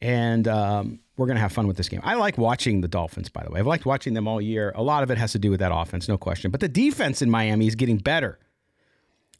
And 0.01 0.47
um, 0.47 1.01
we're 1.17 1.25
going 1.25 1.35
to 1.35 1.41
have 1.41 1.51
fun 1.51 1.67
with 1.67 1.75
this 1.75 1.89
game. 1.89 1.99
I 2.05 2.13
like 2.13 2.37
watching 2.37 2.79
the 2.79 2.87
Dolphins, 2.87 3.27
by 3.27 3.43
the 3.43 3.51
way. 3.51 3.59
I've 3.59 3.67
liked 3.67 3.85
watching 3.85 4.13
them 4.13 4.25
all 4.25 4.39
year. 4.39 4.71
A 4.73 4.83
lot 4.83 5.03
of 5.03 5.11
it 5.11 5.17
has 5.17 5.33
to 5.33 5.37
do 5.37 5.51
with 5.51 5.59
that 5.59 5.75
offense, 5.75 6.07
no 6.07 6.17
question. 6.17 6.49
But 6.49 6.61
the 6.61 6.69
defense 6.69 7.21
in 7.21 7.29
Miami 7.29 7.67
is 7.67 7.75
getting 7.75 7.97
better. 7.97 8.39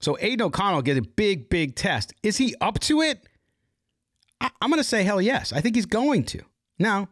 So 0.01 0.17
Aidan 0.19 0.47
O'Connell 0.47 0.81
gets 0.81 0.99
a 0.99 1.03
big, 1.03 1.47
big 1.47 1.77
test. 1.77 2.13
Is 2.21 2.35
he 2.35 2.53
up 2.59 2.79
to 2.81 2.99
it? 2.99 3.29
I- 4.41 4.51
I'm 4.61 4.69
going 4.69 4.81
to 4.81 4.83
say 4.83 5.03
hell 5.03 5.21
yes. 5.21 5.53
I 5.53 5.61
think 5.61 5.77
he's 5.77 5.85
going 5.85 6.25
to. 6.25 6.41
Now, 6.77 7.07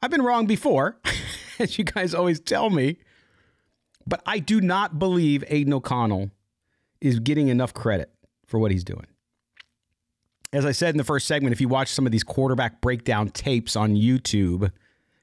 I've 0.00 0.10
been 0.10 0.22
wrong 0.22 0.46
before. 0.46 0.96
as 1.58 1.78
you 1.78 1.84
guys 1.84 2.14
always 2.14 2.40
tell 2.40 2.70
me. 2.70 2.98
But 4.06 4.22
I 4.26 4.38
do 4.38 4.60
not 4.60 4.98
believe 4.98 5.44
Aidan 5.48 5.72
O'Connell 5.72 6.30
is 7.00 7.20
getting 7.20 7.48
enough 7.48 7.72
credit 7.72 8.12
for 8.46 8.58
what 8.58 8.70
he's 8.70 8.84
doing. 8.84 9.06
As 10.52 10.66
I 10.66 10.72
said 10.72 10.94
in 10.94 10.98
the 10.98 11.04
first 11.04 11.26
segment, 11.26 11.52
if 11.52 11.60
you 11.60 11.68
watch 11.68 11.88
some 11.88 12.04
of 12.04 12.12
these 12.12 12.24
quarterback 12.24 12.80
breakdown 12.80 13.28
tapes 13.28 13.74
on 13.74 13.94
YouTube, 13.94 14.70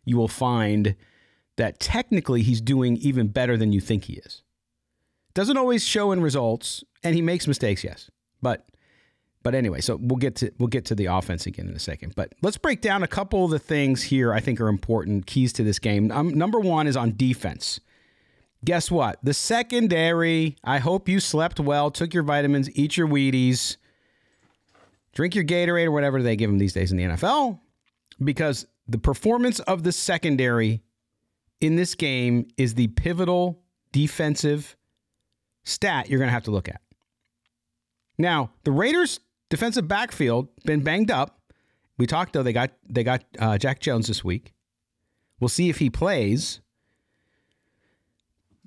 you 0.05 0.17
will 0.17 0.27
find 0.27 0.95
that 1.57 1.79
technically 1.79 2.41
he's 2.41 2.61
doing 2.61 2.97
even 2.97 3.27
better 3.27 3.57
than 3.57 3.71
you 3.71 3.81
think 3.81 4.05
he 4.05 4.13
is. 4.13 4.43
Doesn't 5.33 5.57
always 5.57 5.85
show 5.85 6.11
in 6.11 6.21
results, 6.21 6.83
and 7.03 7.15
he 7.15 7.21
makes 7.21 7.47
mistakes, 7.47 7.83
yes. 7.83 8.09
But 8.41 8.65
but 9.49 9.55
anyway, 9.55 9.81
so 9.81 9.95
we'll 9.95 10.17
get 10.17 10.35
to 10.35 10.51
we'll 10.59 10.67
get 10.67 10.85
to 10.85 10.93
the 10.93 11.07
offense 11.07 11.47
again 11.47 11.67
in 11.67 11.75
a 11.75 11.79
second. 11.79 12.13
But 12.15 12.33
let's 12.43 12.59
break 12.59 12.81
down 12.81 13.01
a 13.01 13.07
couple 13.07 13.45
of 13.45 13.49
the 13.49 13.57
things 13.57 14.03
here 14.03 14.31
I 14.31 14.39
think 14.39 14.61
are 14.61 14.67
important 14.67 15.25
keys 15.25 15.51
to 15.53 15.63
this 15.63 15.79
game. 15.79 16.11
Um, 16.11 16.35
number 16.35 16.59
one 16.59 16.85
is 16.85 16.95
on 16.95 17.17
defense. 17.17 17.79
Guess 18.63 18.91
what? 18.91 19.17
The 19.23 19.33
secondary. 19.33 20.55
I 20.63 20.77
hope 20.77 21.09
you 21.09 21.19
slept 21.19 21.59
well, 21.59 21.89
took 21.89 22.13
your 22.13 22.21
vitamins, 22.21 22.69
eat 22.77 22.95
your 22.95 23.07
Wheaties, 23.07 23.77
drink 25.13 25.33
your 25.33 25.45
Gatorade 25.45 25.87
or 25.87 25.91
whatever 25.91 26.21
they 26.21 26.35
give 26.35 26.51
them 26.51 26.59
these 26.59 26.73
days 26.73 26.91
in 26.91 26.99
the 26.99 27.05
NFL, 27.05 27.59
because 28.23 28.67
the 28.87 28.99
performance 28.99 29.59
of 29.61 29.81
the 29.81 29.91
secondary 29.91 30.83
in 31.59 31.75
this 31.75 31.95
game 31.95 32.45
is 32.55 32.75
the 32.75 32.89
pivotal 32.89 33.63
defensive 33.93 34.75
stat 35.63 36.07
you're 36.07 36.19
going 36.19 36.27
to 36.27 36.33
have 36.33 36.43
to 36.43 36.51
look 36.51 36.69
at. 36.69 36.81
Now, 38.19 38.51
the 38.63 38.71
Raiders 38.71 39.21
defensive 39.49 39.87
backfield 39.87 40.47
been 40.65 40.81
banged 40.81 41.11
up. 41.11 41.39
We 41.97 42.07
talked 42.07 42.33
though 42.33 42.43
they 42.43 42.53
got 42.53 42.71
they 42.87 43.03
got 43.03 43.23
uh, 43.37 43.57
Jack 43.57 43.79
Jones 43.79 44.07
this 44.07 44.23
week. 44.23 44.53
We'll 45.39 45.49
see 45.49 45.69
if 45.69 45.79
he 45.79 45.89
plays. 45.89 46.61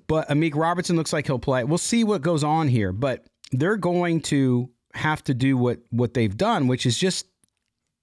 But 0.07 0.27
Amik 0.29 0.55
Robertson 0.55 0.95
looks 0.95 1.13
like 1.13 1.27
he'll 1.27 1.39
play. 1.39 1.63
We'll 1.63 1.77
see 1.77 2.03
what 2.03 2.21
goes 2.21 2.43
on 2.43 2.67
here. 2.67 2.91
But 2.91 3.25
they're 3.51 3.77
going 3.77 4.21
to 4.21 4.69
have 4.93 5.23
to 5.25 5.33
do 5.33 5.57
what 5.57 5.79
what 5.89 6.13
they've 6.13 6.35
done, 6.35 6.67
which 6.67 6.85
is 6.85 6.97
just 6.97 7.27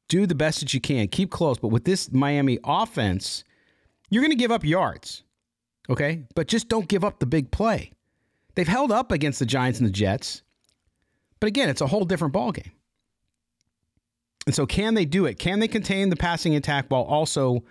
do 0.08 0.26
the 0.26 0.34
best 0.34 0.60
that 0.60 0.74
you 0.74 0.80
can, 0.80 1.08
keep 1.08 1.30
close. 1.30 1.58
But 1.58 1.68
with 1.68 1.84
this 1.84 2.10
Miami 2.12 2.58
offense, 2.64 3.44
you're 4.10 4.22
going 4.22 4.32
to 4.32 4.36
give 4.36 4.50
up 4.50 4.64
yards, 4.64 5.22
okay? 5.88 6.24
But 6.34 6.48
just 6.48 6.68
don't 6.68 6.88
give 6.88 7.04
up 7.04 7.20
the 7.20 7.26
big 7.26 7.50
play. 7.50 7.92
They've 8.56 8.66
held 8.66 8.90
up 8.90 9.12
against 9.12 9.38
the 9.38 9.46
Giants 9.46 9.78
and 9.78 9.88
the 9.88 9.92
Jets, 9.92 10.42
but 11.40 11.46
again, 11.46 11.68
it's 11.68 11.80
a 11.80 11.86
whole 11.86 12.04
different 12.04 12.34
ballgame. 12.34 12.70
And 14.46 14.54
so, 14.54 14.66
can 14.66 14.94
they 14.94 15.04
do 15.04 15.26
it? 15.26 15.38
Can 15.38 15.60
they 15.60 15.68
contain 15.68 16.10
the 16.10 16.16
passing 16.16 16.54
attack 16.54 16.86
while 16.88 17.02
also 17.02 17.64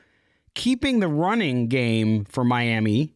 keeping 0.56 1.00
the 1.00 1.08
running 1.08 1.68
game 1.68 2.26
for 2.26 2.44
Miami 2.44 3.16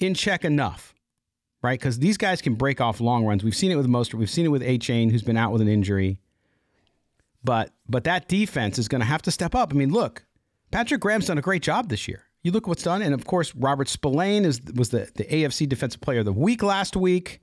in 0.00 0.14
check 0.14 0.44
enough? 0.44 0.94
Right? 1.62 1.78
Because 1.78 1.98
these 1.98 2.18
guys 2.18 2.42
can 2.42 2.54
break 2.54 2.80
off 2.80 3.00
long 3.00 3.24
runs. 3.24 3.42
We've 3.42 3.56
seen 3.56 3.70
it 3.70 3.76
with 3.76 3.86
Mostert. 3.86 4.14
We've 4.14 4.30
seen 4.30 4.44
it 4.44 4.50
with 4.50 4.62
Achane, 4.62 5.10
who's 5.10 5.22
been 5.22 5.38
out 5.38 5.52
with 5.52 5.62
an 5.62 5.68
injury. 5.68 6.18
But 7.42 7.72
but 7.88 8.04
that 8.04 8.28
defense 8.28 8.78
is 8.78 8.88
going 8.88 9.00
to 9.00 9.06
have 9.06 9.22
to 9.22 9.30
step 9.30 9.54
up. 9.54 9.72
I 9.72 9.76
mean, 9.76 9.90
look, 9.90 10.24
Patrick 10.70 11.00
Graham's 11.00 11.26
done 11.26 11.38
a 11.38 11.42
great 11.42 11.62
job 11.62 11.88
this 11.88 12.06
year. 12.08 12.24
You 12.42 12.52
look 12.52 12.66
what's 12.66 12.82
done, 12.82 13.00
and 13.00 13.14
of 13.14 13.24
course, 13.26 13.54
Robert 13.54 13.88
Spillane 13.88 14.44
is 14.44 14.60
was 14.74 14.90
the, 14.90 15.10
the 15.14 15.24
AFC 15.24 15.66
Defensive 15.66 16.02
Player 16.02 16.18
of 16.20 16.26
the 16.26 16.32
Week 16.32 16.62
last 16.62 16.96
week. 16.96 17.40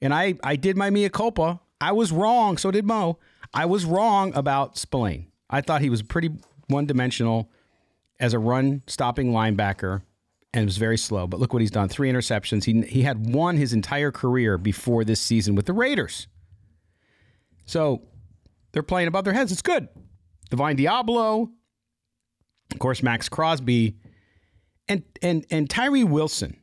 And 0.00 0.14
I 0.14 0.34
I 0.42 0.56
did 0.56 0.76
my 0.76 0.90
mea 0.90 1.08
culpa. 1.08 1.60
I 1.80 1.92
was 1.92 2.12
wrong. 2.12 2.56
So 2.56 2.70
did 2.70 2.84
Mo. 2.84 3.18
I 3.54 3.64
was 3.64 3.84
wrong 3.84 4.34
about 4.34 4.76
Spillane. 4.76 5.28
I 5.48 5.60
thought 5.60 5.80
he 5.80 5.90
was 5.90 6.02
pretty 6.02 6.30
one 6.68 6.86
dimensional 6.86 7.50
as 8.20 8.34
a 8.34 8.38
run 8.38 8.82
stopping 8.86 9.32
linebacker 9.32 10.02
and 10.52 10.64
was 10.64 10.76
very 10.76 10.98
slow. 10.98 11.26
But 11.26 11.40
look 11.40 11.52
what 11.52 11.62
he's 11.62 11.70
done 11.70 11.88
three 11.88 12.10
interceptions. 12.10 12.64
He, 12.64 12.82
he 12.82 13.02
had 13.02 13.32
won 13.32 13.56
his 13.56 13.72
entire 13.72 14.10
career 14.10 14.58
before 14.58 15.04
this 15.04 15.20
season 15.20 15.54
with 15.54 15.66
the 15.66 15.72
Raiders. 15.72 16.26
So 17.64 18.02
they're 18.72 18.82
playing 18.82 19.08
above 19.08 19.24
their 19.24 19.34
heads. 19.34 19.52
It's 19.52 19.62
good. 19.62 19.88
Divine 20.50 20.76
Deablo, 20.76 21.50
of 22.72 22.78
course, 22.78 23.02
Maxx 23.02 23.28
Crosby, 23.28 23.96
and 24.88 25.04
and 25.22 25.44
and 25.50 25.68
Tyree 25.68 26.04
Wilson 26.04 26.62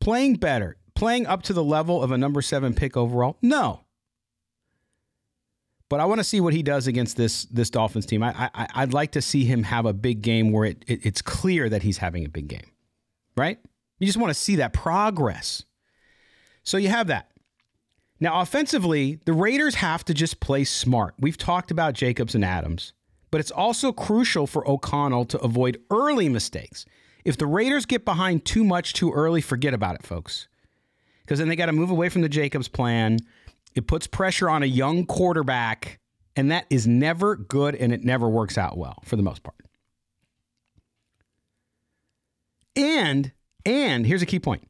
playing 0.00 0.34
better, 0.36 0.76
playing 0.98 1.26
up 1.26 1.42
to 1.44 1.52
the 1.52 1.64
level 1.64 2.02
of 2.02 2.10
a 2.10 2.18
number 2.18 2.42
seven 2.42 2.74
pick 2.74 2.96
overall. 2.96 3.38
No, 3.40 3.84
but 5.88 6.00
I 6.00 6.04
want 6.04 6.18
to 6.18 6.24
see 6.24 6.40
what 6.40 6.52
he 6.52 6.62
does 6.62 6.86
against 6.86 7.16
this 7.16 7.44
this 7.46 7.70
Dolphins 7.70 8.06
team. 8.06 8.22
I, 8.22 8.50
I 8.54 8.66
I'd 8.74 8.92
like 8.92 9.12
to 9.12 9.22
see 9.22 9.44
him 9.44 9.62
have 9.62 9.86
a 9.86 9.92
big 9.92 10.22
game 10.22 10.52
where 10.52 10.66
it, 10.66 10.84
it 10.86 11.06
it's 11.06 11.22
clear 11.22 11.68
that 11.68 11.82
he's 11.82 11.98
having 11.98 12.24
a 12.24 12.28
big 12.28 12.48
game, 12.48 12.70
right? 13.36 13.58
You 13.98 14.06
just 14.06 14.18
want 14.18 14.30
to 14.30 14.34
see 14.34 14.56
that 14.56 14.72
progress. 14.72 15.64
So 16.62 16.76
you 16.76 16.88
have 16.88 17.06
that. 17.06 17.30
Now, 18.20 18.40
offensively, 18.40 19.20
the 19.24 19.32
Raiders 19.32 19.76
have 19.76 20.04
to 20.06 20.14
just 20.14 20.40
play 20.40 20.64
smart. 20.64 21.14
We've 21.18 21.38
talked 21.38 21.70
about 21.70 21.94
Jacobs 21.94 22.34
and 22.34 22.44
Adams, 22.44 22.92
but 23.30 23.40
it's 23.40 23.52
also 23.52 23.92
crucial 23.92 24.46
for 24.46 24.68
O'Connell 24.68 25.24
to 25.26 25.38
avoid 25.38 25.80
early 25.90 26.28
mistakes. 26.28 26.84
If 27.24 27.36
the 27.36 27.46
Raiders 27.46 27.86
get 27.86 28.04
behind 28.04 28.44
too 28.44 28.64
much 28.64 28.92
too 28.92 29.12
early, 29.12 29.40
forget 29.40 29.72
about 29.72 29.94
it, 29.94 30.02
folks. 30.02 30.48
Because 31.28 31.40
then 31.40 31.48
they 31.48 31.56
got 31.56 31.66
to 31.66 31.72
move 31.72 31.90
away 31.90 32.08
from 32.08 32.22
the 32.22 32.28
Jacobs 32.28 32.68
plan. 32.68 33.18
It 33.74 33.86
puts 33.86 34.06
pressure 34.06 34.48
on 34.48 34.62
a 34.62 34.66
young 34.66 35.04
quarterback, 35.04 36.00
and 36.34 36.50
that 36.50 36.64
is 36.70 36.86
never 36.86 37.36
good 37.36 37.74
and 37.74 37.92
it 37.92 38.02
never 38.02 38.26
works 38.30 38.56
out 38.56 38.78
well 38.78 38.98
for 39.04 39.16
the 39.16 39.22
most 39.22 39.42
part. 39.42 39.58
And 42.74 43.32
and 43.66 44.06
here's 44.06 44.22
a 44.22 44.26
key 44.26 44.40
point. 44.40 44.66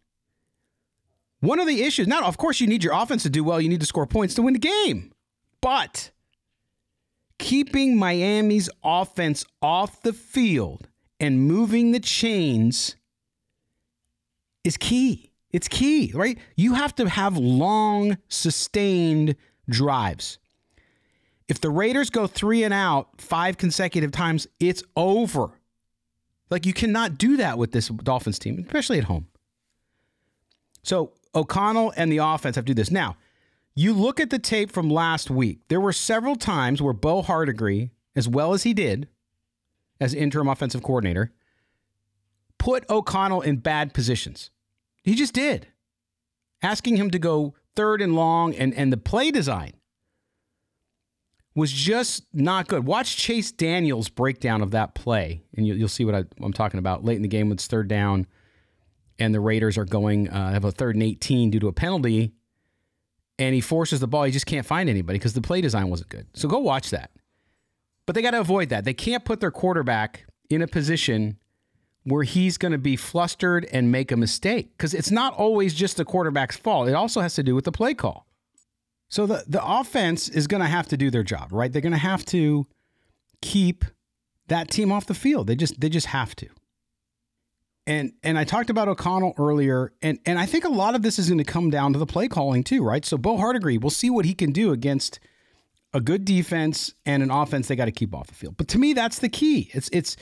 One 1.39 1.61
of 1.61 1.69
the 1.69 1.85
issues, 1.85 2.09
now, 2.09 2.27
of 2.27 2.39
course, 2.39 2.61
you 2.61 2.67
need 2.67 2.83
your 2.83 2.93
offense 2.93 3.23
to 3.23 3.31
do 3.31 3.45
well. 3.45 3.61
You 3.61 3.69
need 3.69 3.79
to 3.79 3.87
score 3.87 4.09
points 4.09 4.35
to 4.35 4.43
win 4.43 4.55
the 4.55 4.59
game. 4.59 5.13
But 5.61 6.11
keeping 7.39 7.97
Miami's 7.97 8.69
offense 8.83 9.45
off 9.63 10.03
the 10.03 10.13
field 10.13 10.89
and 11.21 11.39
moving 11.39 11.93
the 11.93 12.01
chains 12.01 12.97
is 14.65 14.77
key. 14.77 15.28
It's 15.53 15.69
key, 15.69 16.13
right? 16.15 16.39
You 16.57 16.75
have 16.75 16.95
to 16.97 17.09
have 17.09 17.37
long, 17.37 18.19
sustained 18.29 19.37
drives. 19.69 20.39
If 21.49 21.61
the 21.61 21.71
Raiders 21.71 22.11
go 22.11 22.27
three 22.27 22.63
and 22.63 22.75
out 22.75 23.09
five 23.21 23.57
consecutive 23.57 24.13
times, 24.13 24.47
it's 24.61 24.83
over. 24.97 25.51
Like 26.51 26.67
you 26.67 26.75
cannot 26.75 27.19
do 27.19 27.39
that 27.39 27.57
with 27.59 27.73
this 27.73 27.89
Dolphins 27.89 28.39
team, 28.39 28.59
especially 28.59 28.99
at 28.99 29.05
home. 29.05 29.27
So 30.83 31.13
O'Connell 31.35 31.93
and 31.97 32.13
the 32.13 32.19
offense 32.19 32.57
have 32.57 32.65
to 32.67 32.75
do 32.75 32.75
this. 32.75 32.91
Now, 32.91 33.17
you 33.75 33.93
look 33.93 34.21
at 34.21 34.31
the 34.31 34.39
tape 34.39 34.71
from 34.71 34.91
last 34.91 35.31
week. 35.31 35.61
There 35.69 35.81
were 35.81 35.93
several 35.93 36.37
times 36.37 36.83
where 36.83 36.93
Bo 36.93 37.23
Hardegree, 37.23 37.91
as 38.17 38.29
well 38.29 38.53
as 38.53 38.65
he 38.65 38.75
did 38.75 39.09
as 40.01 40.15
interim 40.15 40.49
offensive 40.49 40.83
coordinator, 40.83 41.33
put 42.59 42.89
O'Connell 42.91 43.41
in 43.41 43.57
bad 43.57 43.95
positions. 43.95 44.51
He 45.09 45.15
just 45.15 45.33
did. 45.33 45.69
Asking 46.63 46.97
him 46.97 47.11
to 47.11 47.19
go 47.19 47.55
third 47.75 48.03
and 48.03 48.15
long 48.15 48.55
and, 48.55 48.75
and 48.75 48.93
the 48.93 48.97
play 48.97 49.31
design 49.31 49.73
was 51.55 51.73
just 51.73 52.27
not 52.33 52.69
good. 52.69 52.85
Watch 52.85 53.17
Chase 53.17 53.51
Daniels' 53.51 54.09
breakdown 54.09 54.61
of 54.61 54.71
that 54.73 54.95
play, 54.95 55.43
and 55.57 55.67
you, 55.67 55.79
will 55.79 55.89
see 55.89 56.05
what 56.05 56.15
I, 56.15 56.25
am 56.43 56.53
talking 56.53 56.79
about. 56.79 57.05
Late 57.05 57.17
in 57.17 57.23
the 57.23 57.29
game, 57.29 57.51
it's 57.51 57.67
third 57.67 57.89
down, 57.89 58.27
and 59.19 59.35
the 59.35 59.41
Raiders 59.41 59.79
are 59.79 59.85
going 59.85 60.29
uh, 60.29 60.53
have 60.53 60.65
a 60.65 60.71
third 60.71 60.95
and 60.95 61.03
18 61.03 61.51
due 61.51 61.61
to 61.61 61.69
a 61.69 61.73
penalty, 61.73 62.33
and 63.39 63.55
he 63.55 63.61
forces 63.61 64.01
the 64.01 64.07
ball. 64.07 64.25
He 64.25 64.33
just 64.33 64.47
can't 64.47 64.67
find 64.67 64.89
anybody 64.89 65.19
because 65.19 65.33
the 65.33 65.41
play 65.41 65.61
design 65.61 65.89
wasn't 65.89 66.11
good. 66.11 66.27
So 66.35 66.49
go 66.49 66.59
watch 66.59 66.91
that. 66.91 67.11
But 68.07 68.15
they 68.15 68.23
got 68.23 68.33
to 68.33 68.41
avoid 68.41 68.69
that. 68.69 68.85
They 68.85 68.95
can't 68.95 69.25
put 69.25 69.41
their 69.41 69.51
quarterback 69.51 70.27
in 70.51 70.63
a 70.63 70.67
position 70.67 71.39
where 72.09 72.25
he's 72.25 72.59
going 72.59 72.73
to 72.73 72.79
be 72.79 72.97
flustered 72.97 73.67
and 73.73 73.93
make 73.93 74.11
a 74.11 74.17
mistake 74.17 74.71
because 74.77 74.95
it's 74.95 75.11
not 75.11 75.35
always 75.35 75.75
just 75.75 75.97
the 75.97 76.05
quarterback's 76.05 76.57
fault. 76.57 76.89
It 76.89 76.95
also 76.95 77.21
has 77.21 77.35
to 77.35 77.43
do 77.43 77.55
with 77.55 77.65
the 77.65 77.73
play 77.73 77.95
call. 77.95 78.27
So 79.09 79.27
the, 79.27 79.45
the 79.47 79.65
offense 79.65 80.29
is 80.29 80.47
going 80.47 80.63
to 80.63 80.69
have 80.69 80.89
to 80.89 80.97
do 80.97 81.11
their 81.11 81.23
job, 81.23 81.53
right? 81.53 81.73
They're 81.73 81.83
going 81.83 81.93
to 81.93 81.99
have 81.99 82.25
to 82.27 82.67
keep 83.41 83.85
that 84.49 84.71
team 84.71 84.93
off 84.93 85.07
the 85.07 85.15
field. 85.15 85.47
They 85.47 85.57
just 85.57 85.81
they 85.81 85.89
just 85.89 86.09
have 86.09 86.35
to. 86.37 86.49
And 87.87 88.13
and 88.23 88.39
I 88.39 88.45
talked 88.45 88.69
about 88.69 88.89
O'Connell 88.89 89.35
earlier, 89.39 89.93
and 90.03 90.19
and 90.27 90.39
I 90.39 90.45
think 90.45 90.65
a 90.65 90.71
lot 90.71 90.95
of 90.95 91.03
this 91.03 91.19
is 91.19 91.29
going 91.29 91.39
to 91.39 91.45
come 91.45 91.71
down 91.71 91.95
to 91.95 91.99
the 91.99 92.07
play 92.07 92.29
calling 92.29 92.63
too, 92.63 92.83
right? 92.83 93.05
So 93.05 93.17
Bo 93.17 93.39
Hardegree, 93.39 93.81
we'll 93.81 93.91
see 93.91 94.11
what 94.11 94.27
he 94.27 94.35
can 94.35 94.53
do 94.53 94.73
against 94.73 95.21
a 95.95 96.01
good 96.01 96.27
defense 96.27 96.93
and 97.07 97.23
an 97.23 97.31
offense 97.31 97.69
they 97.69 97.77
got 97.77 97.87
to 97.87 97.93
keep 97.93 98.15
off 98.15 98.27
the 98.27 98.35
field. 98.35 98.59
But 98.59 98.69
to 98.69 98.79
me, 98.79 98.93
that's 98.93 99.21
the 99.21 99.31
key. 99.31 99.71
It's 99.73 99.89
it's 99.91 100.17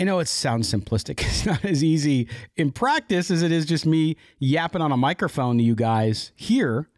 I 0.00 0.04
know 0.04 0.20
it 0.20 0.28
sounds 0.28 0.72
simplistic. 0.72 1.20
It's 1.28 1.44
not 1.44 1.64
as 1.64 1.82
easy 1.82 2.28
in 2.56 2.70
practice 2.70 3.30
as 3.30 3.42
it 3.42 3.52
is 3.52 3.66
just 3.66 3.86
me 3.86 4.16
yapping 4.38 4.82
on 4.82 4.92
a 4.92 4.96
microphone 4.96 5.58
to 5.58 5.64
you 5.64 5.74
guys 5.74 6.32
here. 6.36 6.88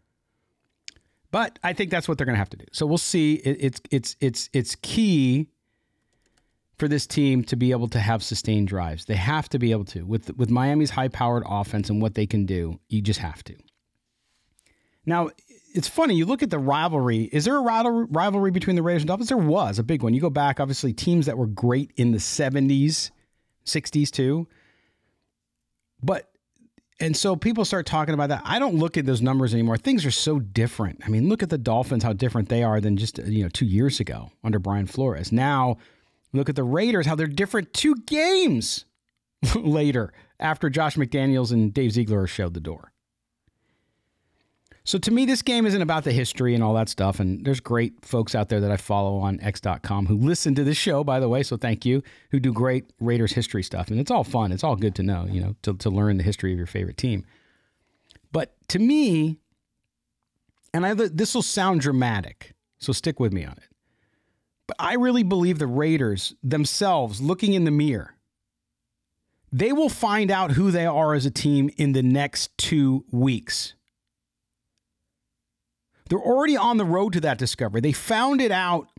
But 1.31 1.59
I 1.63 1.73
think 1.73 1.91
that's 1.91 2.07
what 2.07 2.17
they're 2.17 2.25
going 2.25 2.35
to 2.35 2.39
have 2.39 2.49
to 2.49 2.57
do. 2.57 2.65
So 2.71 2.85
we'll 2.85 2.97
see. 2.97 3.35
It's 3.35 3.81
it's 3.89 4.15
it's 4.19 4.49
it's 4.51 4.75
key 4.75 5.47
for 6.77 6.87
this 6.87 7.07
team 7.07 7.43
to 7.45 7.55
be 7.55 7.71
able 7.71 7.87
to 7.89 7.99
have 7.99 8.21
sustained 8.21 8.67
drives. 8.67 9.05
They 9.05 9.15
have 9.15 9.47
to 9.49 9.59
be 9.59 9.71
able 9.71 9.85
to. 9.85 10.03
With 10.03 10.35
with 10.37 10.49
Miami's 10.49 10.89
high-powered 10.89 11.43
offense 11.47 11.89
and 11.89 12.01
what 12.01 12.15
they 12.15 12.25
can 12.25 12.45
do, 12.45 12.79
you 12.89 13.01
just 13.01 13.19
have 13.19 13.43
to. 13.45 13.55
Now, 15.05 15.29
it's 15.73 15.87
funny, 15.87 16.15
you 16.15 16.25
look 16.25 16.43
at 16.43 16.49
the 16.49 16.59
rivalry. 16.59 17.23
Is 17.31 17.45
there 17.45 17.57
a 17.57 17.61
rivalry 17.61 18.51
between 18.51 18.75
the 18.75 18.81
Raiders 18.81 19.03
and 19.03 19.07
Dolphins? 19.07 19.29
There 19.29 19.37
was 19.37 19.79
a 19.79 19.83
big 19.83 20.03
one. 20.03 20.13
You 20.13 20.21
go 20.21 20.29
back, 20.29 20.59
obviously, 20.59 20.93
teams 20.93 21.25
that 21.25 21.37
were 21.37 21.47
great 21.47 21.91
in 21.95 22.11
the 22.11 22.17
70s, 22.17 23.11
60s 23.65 24.11
too. 24.11 24.47
But 26.03 26.27
and 26.99 27.17
so 27.17 27.35
people 27.35 27.65
start 27.65 27.87
talking 27.87 28.13
about 28.13 28.29
that. 28.29 28.43
I 28.45 28.59
don't 28.59 28.75
look 28.75 28.95
at 28.95 29.07
those 29.07 29.23
numbers 29.23 29.53
anymore. 29.53 29.77
Things 29.77 30.05
are 30.05 30.11
so 30.11 30.39
different. 30.39 31.01
I 31.03 31.09
mean, 31.09 31.29
look 31.29 31.41
at 31.41 31.49
the 31.49 31.57
Dolphins, 31.57 32.03
how 32.03 32.13
different 32.13 32.49
they 32.49 32.63
are 32.63 32.79
than 32.79 32.97
just 32.97 33.17
you 33.19 33.43
know 33.43 33.49
two 33.49 33.65
years 33.65 33.99
ago 33.99 34.31
under 34.43 34.59
Brian 34.59 34.85
Flores. 34.85 35.31
Now 35.31 35.77
Look 36.33 36.49
at 36.49 36.55
the 36.55 36.63
Raiders, 36.63 37.05
how 37.05 37.15
they're 37.15 37.27
different 37.27 37.73
two 37.73 37.95
games 38.05 38.85
later 39.55 40.13
after 40.39 40.69
Josh 40.69 40.95
McDaniels 40.95 41.51
and 41.51 41.73
Dave 41.73 41.91
Ziegler 41.91 42.27
showed 42.27 42.53
the 42.53 42.59
door. 42.59 42.90
So 44.91 44.97
to 44.97 45.09
me, 45.09 45.25
this 45.25 45.41
game 45.41 45.65
isn't 45.65 45.81
about 45.81 46.03
the 46.03 46.11
history 46.11 46.53
and 46.53 46.61
all 46.61 46.73
that 46.73 46.89
stuff. 46.89 47.21
And 47.21 47.45
there's 47.45 47.61
great 47.61 48.03
folks 48.03 48.35
out 48.35 48.49
there 48.49 48.59
that 48.59 48.71
I 48.71 48.75
follow 48.75 49.19
on 49.19 49.39
X.com 49.39 50.05
who 50.05 50.17
listen 50.17 50.53
to 50.55 50.65
this 50.65 50.75
show, 50.75 51.01
by 51.01 51.21
the 51.21 51.29
way. 51.29 51.43
So 51.43 51.55
thank 51.55 51.85
you, 51.85 52.03
who 52.31 52.41
do 52.41 52.51
great 52.51 52.91
Raiders 52.99 53.31
history 53.31 53.63
stuff. 53.63 53.87
And 53.87 54.01
it's 54.01 54.11
all 54.11 54.25
fun. 54.25 54.51
It's 54.51 54.65
all 54.65 54.75
good 54.75 54.93
to 54.95 55.03
know, 55.03 55.27
you 55.29 55.39
know, 55.39 55.55
to, 55.61 55.75
to 55.75 55.89
learn 55.89 56.17
the 56.17 56.25
history 56.25 56.51
of 56.51 56.57
your 56.57 56.67
favorite 56.67 56.97
team. 56.97 57.23
But 58.33 58.53
to 58.67 58.79
me, 58.79 59.37
and 60.73 60.85
I, 60.85 60.93
this 60.93 61.33
will 61.33 61.41
sound 61.41 61.79
dramatic, 61.79 62.51
so 62.81 62.91
stick 62.91 63.17
with 63.17 63.31
me 63.31 63.45
on 63.45 63.53
it. 63.53 63.69
But 64.67 64.75
I 64.77 64.95
really 64.95 65.23
believe 65.23 65.57
the 65.57 65.67
Raiders 65.67 66.35
themselves, 66.43 67.21
looking 67.21 67.53
in 67.53 67.63
the 67.63 67.71
mirror, 67.71 68.17
they 69.53 69.71
will 69.71 69.87
find 69.87 70.29
out 70.29 70.51
who 70.51 70.69
they 70.69 70.85
are 70.85 71.13
as 71.13 71.25
a 71.25 71.31
team 71.31 71.69
in 71.77 71.93
the 71.93 72.03
next 72.03 72.57
two 72.57 73.05
weeks. 73.09 73.73
They're 76.11 76.19
already 76.19 76.57
on 76.57 76.75
the 76.75 76.83
road 76.83 77.13
to 77.13 77.21
that 77.21 77.37
discovery. 77.37 77.79
They 77.79 77.93
found 77.93 78.41
it 78.41 78.51
out 78.51 78.89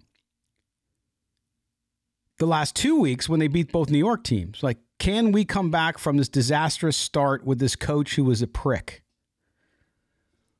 the 2.39 2.47
last 2.47 2.75
two 2.75 2.99
weeks 2.99 3.29
when 3.29 3.39
they 3.39 3.49
beat 3.49 3.71
both 3.71 3.91
New 3.91 3.99
York 3.99 4.25
teams. 4.25 4.63
Like, 4.63 4.79
can 4.99 5.31
we 5.31 5.45
come 5.45 5.71
back 5.71 5.99
from 5.99 6.17
this 6.17 6.31
disastrous 6.31 6.97
start 6.97 7.45
with 7.45 7.59
this 7.59 7.77
coach 7.77 8.15
who 8.15 8.25
was 8.25 8.41
a 8.41 8.47
prick? 8.47 9.03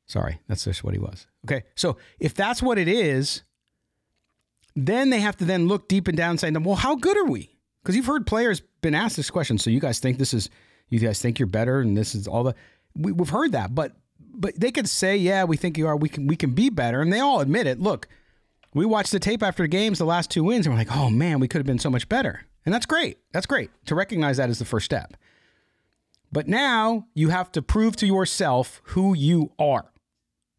Sorry, 0.05 0.41
that's 0.47 0.63
just 0.65 0.83
what 0.83 0.93
he 0.93 0.99
was. 0.99 1.25
Okay, 1.47 1.63
so 1.73 1.97
if 2.19 2.35
that's 2.35 2.61
what 2.61 2.77
it 2.77 2.87
is, 2.87 3.41
then 4.75 5.09
they 5.09 5.21
have 5.21 5.35
to 5.37 5.45
then 5.45 5.67
look 5.67 5.87
deep 5.87 6.07
and 6.07 6.15
down 6.15 6.29
and 6.29 6.39
say, 6.39 6.51
well, 6.51 6.75
how 6.75 6.95
good 6.95 7.17
are 7.17 7.25
we? 7.25 7.57
Because 7.81 7.95
you've 7.95 8.05
heard 8.05 8.27
players 8.27 8.61
been 8.83 8.93
asked 8.93 9.17
this 9.17 9.31
question. 9.31 9.57
So 9.57 9.71
you 9.71 9.79
guys 9.79 9.99
think 9.99 10.19
this 10.19 10.35
is, 10.35 10.51
you 10.89 10.99
guys 10.99 11.19
think 11.19 11.39
you're 11.39 11.47
better 11.47 11.79
and 11.79 11.97
this 11.97 12.13
is 12.13 12.27
all 12.27 12.43
the, 12.43 12.53
we, 12.95 13.11
we've 13.11 13.29
heard 13.29 13.53
that, 13.53 13.73
but, 13.73 13.95
but 14.33 14.59
they 14.59 14.71
could 14.71 14.89
say, 14.89 15.15
yeah, 15.15 15.43
we 15.43 15.57
think 15.57 15.77
you 15.77 15.87
are, 15.87 15.95
we 15.95 16.09
can, 16.09 16.27
we 16.27 16.35
can 16.35 16.51
be 16.51 16.69
better. 16.69 17.01
And 17.01 17.13
they 17.13 17.19
all 17.19 17.39
admit 17.39 17.67
it. 17.67 17.79
Look, 17.79 18.07
we 18.73 18.85
watched 18.85 19.11
the 19.11 19.19
tape 19.19 19.43
after 19.43 19.67
games, 19.67 19.99
the 19.99 20.05
last 20.05 20.31
two 20.31 20.43
wins, 20.43 20.65
and 20.65 20.73
we're 20.73 20.79
like, 20.79 20.95
oh 20.95 21.09
man, 21.09 21.39
we 21.39 21.47
could 21.47 21.59
have 21.59 21.67
been 21.67 21.79
so 21.79 21.89
much 21.89 22.09
better. 22.09 22.45
And 22.65 22.73
that's 22.73 22.85
great. 22.85 23.19
That's 23.31 23.45
great. 23.45 23.69
To 23.85 23.95
recognize 23.95 24.37
that 24.37 24.49
as 24.49 24.59
the 24.59 24.65
first 24.65 24.85
step. 24.85 25.15
But 26.31 26.47
now 26.47 27.05
you 27.13 27.29
have 27.29 27.51
to 27.51 27.61
prove 27.61 27.95
to 27.97 28.07
yourself 28.07 28.81
who 28.85 29.13
you 29.13 29.51
are. 29.59 29.91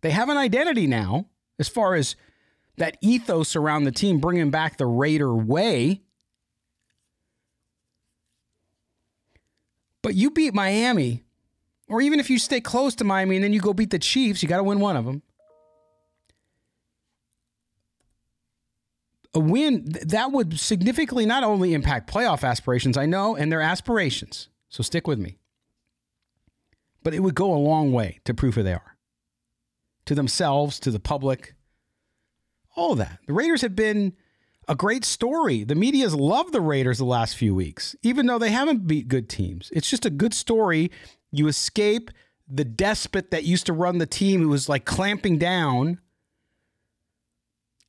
They 0.03 0.11
have 0.11 0.29
an 0.29 0.37
identity 0.37 0.87
now 0.87 1.27
as 1.59 1.69
far 1.69 1.95
as 1.95 2.15
that 2.77 2.97
ethos 3.01 3.57
around 3.57 3.85
the 3.85 3.93
team, 3.93 4.19
bringing 4.19 4.51
back 4.51 4.77
the 4.77 4.87
Raider 4.87 5.35
way. 5.35 6.03
But 10.03 10.15
you 10.15 10.31
beat 10.31 10.55
Miami, 10.55 11.24
or 11.95 12.01
even 12.01 12.19
if 12.19 12.29
you 12.29 12.41
stay 12.41 12.61
close 12.61 12.97
to 12.97 13.05
Miami 13.05 13.37
and 13.37 13.45
then 13.45 13.53
you 13.53 13.61
go 13.61 13.73
beat 13.73 13.91
the 13.91 14.01
Chiefs, 14.01 14.43
you 14.43 14.49
got 14.49 14.57
to 14.57 14.65
win 14.65 14.81
one 14.81 14.97
of 14.97 15.05
them. 15.05 15.23
a 19.35 19.41
win 19.41 19.85
that 19.87 20.33
would 20.33 20.59
significantly 20.59 21.27
not 21.27 21.43
only 21.43 21.75
impact 21.75 22.13
playoff 22.13 22.45
aspirations, 22.45 22.97
I 22.97 23.07
know, 23.07 23.37
and 23.37 23.51
their 23.51 23.61
aspirations. 23.61 24.49
So 24.69 24.83
stick 24.83 25.07
with 25.07 25.19
me. 25.19 25.39
But 27.03 27.15
it 27.15 27.21
would 27.21 27.35
go 27.35 27.53
a 27.53 27.57
long 27.57 27.93
way 27.93 28.21
to 28.25 28.35
prove 28.35 28.55
who 28.55 28.63
they 28.63 28.73
are 28.73 28.97
to 30.07 30.15
themselves, 30.15 30.79
to 30.81 30.91
the 30.91 31.01
public, 31.01 31.55
all 32.77 32.95
that. 32.97 33.19
The 33.27 33.33
Raiders 33.33 33.63
have 33.63 33.75
been 33.75 34.15
a 34.69 34.75
great 34.75 35.05
story. 35.05 35.65
The 35.65 35.75
media's 35.75 36.15
loved 36.15 36.53
the 36.53 36.61
Raiders 36.61 36.99
the 36.99 37.05
last 37.05 37.37
few 37.37 37.55
weeks, 37.55 37.97
even 38.03 38.27
though 38.27 38.39
they 38.39 38.51
haven't 38.51 38.87
beat 38.87 39.09
good 39.09 39.29
teams. 39.29 39.71
It's 39.73 39.89
just 39.89 40.07
a 40.07 40.11
good 40.11 40.35
story. 40.35 40.91
You 41.37 41.49
escape 41.49 42.11
the 42.49 42.65
despot 42.65 43.31
that 43.31 43.45
used 43.45 43.67
to 43.67 43.73
run 43.73 43.99
the 43.99 44.07
team 44.07 44.41
who 44.41 44.49
was 44.49 44.69
like 44.69 44.85
clamping 44.85 45.39
down. 45.39 45.99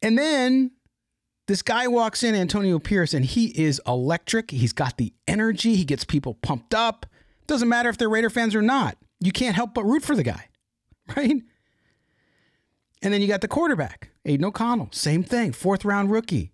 And 0.01 0.17
then 0.17 0.71
this 1.47 1.62
guy 1.62 1.88
walks 1.88 2.23
in, 2.23 2.34
Antonio 2.36 2.79
Pierce, 2.79 3.13
and 3.13 3.25
he 3.25 3.47
is 3.47 3.81
electric. 3.86 4.51
He's 4.51 4.73
got 4.73 4.97
the 4.97 5.13
energy. 5.27 5.75
He 5.75 5.86
gets 5.86 6.03
people 6.03 6.36
pumped 6.36 6.73
up. 6.73 7.05
Doesn't 7.47 7.69
matter 7.69 7.89
if 7.89 7.97
they're 7.97 8.10
Raider 8.10 8.29
fans 8.29 8.55
or 8.55 8.62
not. 8.62 8.97
You 9.19 9.31
can't 9.31 9.55
help 9.55 9.73
but 9.73 9.84
root 9.84 10.03
for 10.03 10.15
the 10.15 10.23
guy, 10.23 10.47
right? 11.15 11.41
And 13.01 13.13
then 13.13 13.21
you 13.21 13.27
got 13.27 13.41
the 13.41 13.47
quarterback, 13.47 14.10
Aidan 14.25 14.45
O'Connell. 14.45 14.89
Same 14.91 15.23
thing, 15.23 15.51
fourth 15.51 15.86
round 15.86 16.10
rookie, 16.10 16.53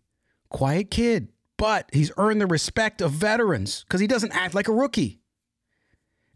quiet 0.50 0.92
kid, 0.92 1.30
but 1.58 1.90
he's 1.94 2.12
earned 2.18 2.42
the 2.42 2.48
respect 2.48 3.02
of 3.02 3.12
veterans 3.12 3.84
because 3.84 4.02
he 4.02 4.08
doesn't 4.08 4.36
act 4.36 4.54
like 4.54 4.68
a 4.68 4.74
rookie. 4.74 5.21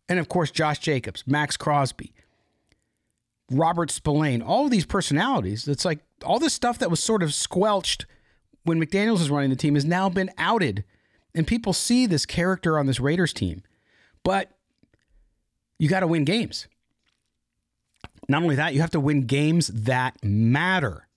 And 0.07 0.19
of 0.19 0.29
course, 0.29 0.51
Josh 0.51 0.79
Jacobs, 0.79 1.23
Maxx 1.25 1.57
Crosby, 1.57 2.13
Robert 3.51 3.91
Spillane, 3.91 4.41
all 4.41 4.65
of 4.65 4.71
these 4.71 4.85
personalities. 4.85 5.67
It's 5.67 5.85
like 5.85 5.99
all 6.23 6.39
this 6.39 6.53
stuff 6.53 6.79
that 6.79 6.89
was 6.89 6.99
sort 6.99 7.23
of 7.23 7.33
squelched 7.33 8.05
when 8.63 8.79
McDaniels 8.79 9.19
was 9.19 9.29
running 9.29 9.49
the 9.49 9.55
team 9.55 9.75
has 9.75 9.85
now 9.85 10.09
been 10.09 10.31
outed. 10.37 10.83
And 11.33 11.45
people 11.45 11.73
see 11.73 12.05
this 12.05 12.25
character 12.25 12.79
on 12.79 12.85
this 12.85 12.99
Raiders 12.99 13.33
team. 13.33 13.63
But 14.23 14.51
you 15.77 15.89
got 15.89 15.99
to 15.99 16.07
win 16.07 16.23
games. 16.23 16.67
Not 18.27 18.41
only 18.41 18.55
that, 18.55 18.73
you 18.73 18.81
have 18.81 18.91
to 18.91 18.99
win 18.99 19.25
games 19.25 19.67
that 19.67 20.23
matter. 20.23 21.07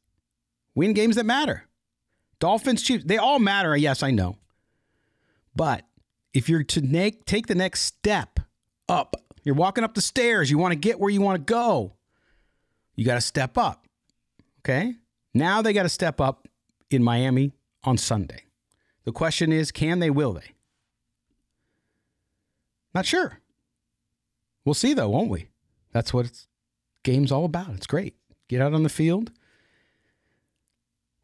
Win 0.74 0.92
games 0.92 1.16
that 1.16 1.24
matter. 1.24 1.64
Dolphins, 2.38 2.82
Chiefs, 2.82 3.04
they 3.04 3.16
all 3.16 3.38
matter. 3.38 3.76
Yes, 3.76 4.02
I 4.02 4.10
know. 4.10 4.36
But 5.56 5.84
if 6.34 6.48
you're 6.48 6.62
to 6.62 7.10
take 7.24 7.46
the 7.46 7.54
next 7.54 7.80
step 7.82 8.37
up, 8.88 9.16
you're 9.44 9.54
walking 9.54 9.84
up 9.84 9.94
the 9.94 10.00
stairs, 10.00 10.50
you 10.50 10.58
want 10.58 10.72
to 10.72 10.78
get 10.78 10.98
where 10.98 11.10
you 11.10 11.20
want 11.20 11.46
to 11.46 11.52
go, 11.52 11.94
you 12.94 13.04
got 13.04 13.14
to 13.14 13.20
step 13.20 13.56
up. 13.56 13.86
Okay? 14.60 14.94
Now 15.34 15.62
they 15.62 15.72
got 15.72 15.84
to 15.84 15.88
step 15.88 16.20
up 16.20 16.48
in 16.90 17.02
Miami 17.02 17.52
on 17.84 17.96
Sunday. 17.96 18.44
The 19.04 19.12
question 19.12 19.52
is 19.52 19.70
can 19.70 20.00
they, 20.00 20.10
will 20.10 20.32
they? 20.32 20.52
Not 22.94 23.06
sure. 23.06 23.40
We'll 24.64 24.74
see, 24.74 24.92
though, 24.94 25.08
won't 25.08 25.30
we? 25.30 25.48
That's 25.92 26.12
what 26.12 26.26
it's 26.26 26.46
game's 27.04 27.32
all 27.32 27.44
about. 27.44 27.70
It's 27.70 27.86
great. 27.86 28.16
Get 28.48 28.60
out 28.60 28.74
on 28.74 28.82
the 28.82 28.88
field, 28.88 29.30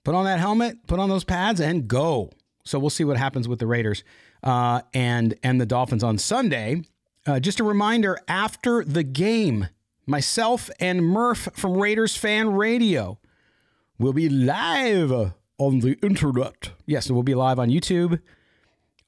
put 0.04 0.14
on 0.14 0.24
that 0.24 0.40
helmet, 0.40 0.86
put 0.86 0.98
on 0.98 1.08
those 1.08 1.24
pads, 1.24 1.60
and 1.60 1.88
go. 1.88 2.30
So 2.64 2.78
we'll 2.78 2.90
see 2.90 3.04
what 3.04 3.16
happens 3.16 3.48
with 3.48 3.58
the 3.58 3.66
Raiders 3.66 4.04
uh, 4.42 4.82
and 4.92 5.34
and 5.42 5.60
the 5.60 5.66
Dolphins 5.66 6.02
on 6.02 6.18
Sunday. 6.18 6.82
Uh, 7.26 7.40
just 7.40 7.60
a 7.60 7.64
reminder: 7.64 8.18
after 8.28 8.84
the 8.84 9.02
game, 9.02 9.68
myself 10.06 10.70
and 10.80 11.04
Murph 11.04 11.48
from 11.54 11.76
Raiders 11.76 12.16
Fan 12.16 12.52
Radio 12.52 13.18
will 13.98 14.12
be 14.12 14.28
live 14.28 15.32
on 15.58 15.80
the 15.80 15.98
internet. 16.02 16.70
Yes, 16.86 17.08
it 17.08 17.12
will 17.12 17.22
be 17.22 17.34
live 17.34 17.58
on 17.58 17.68
YouTube. 17.68 18.20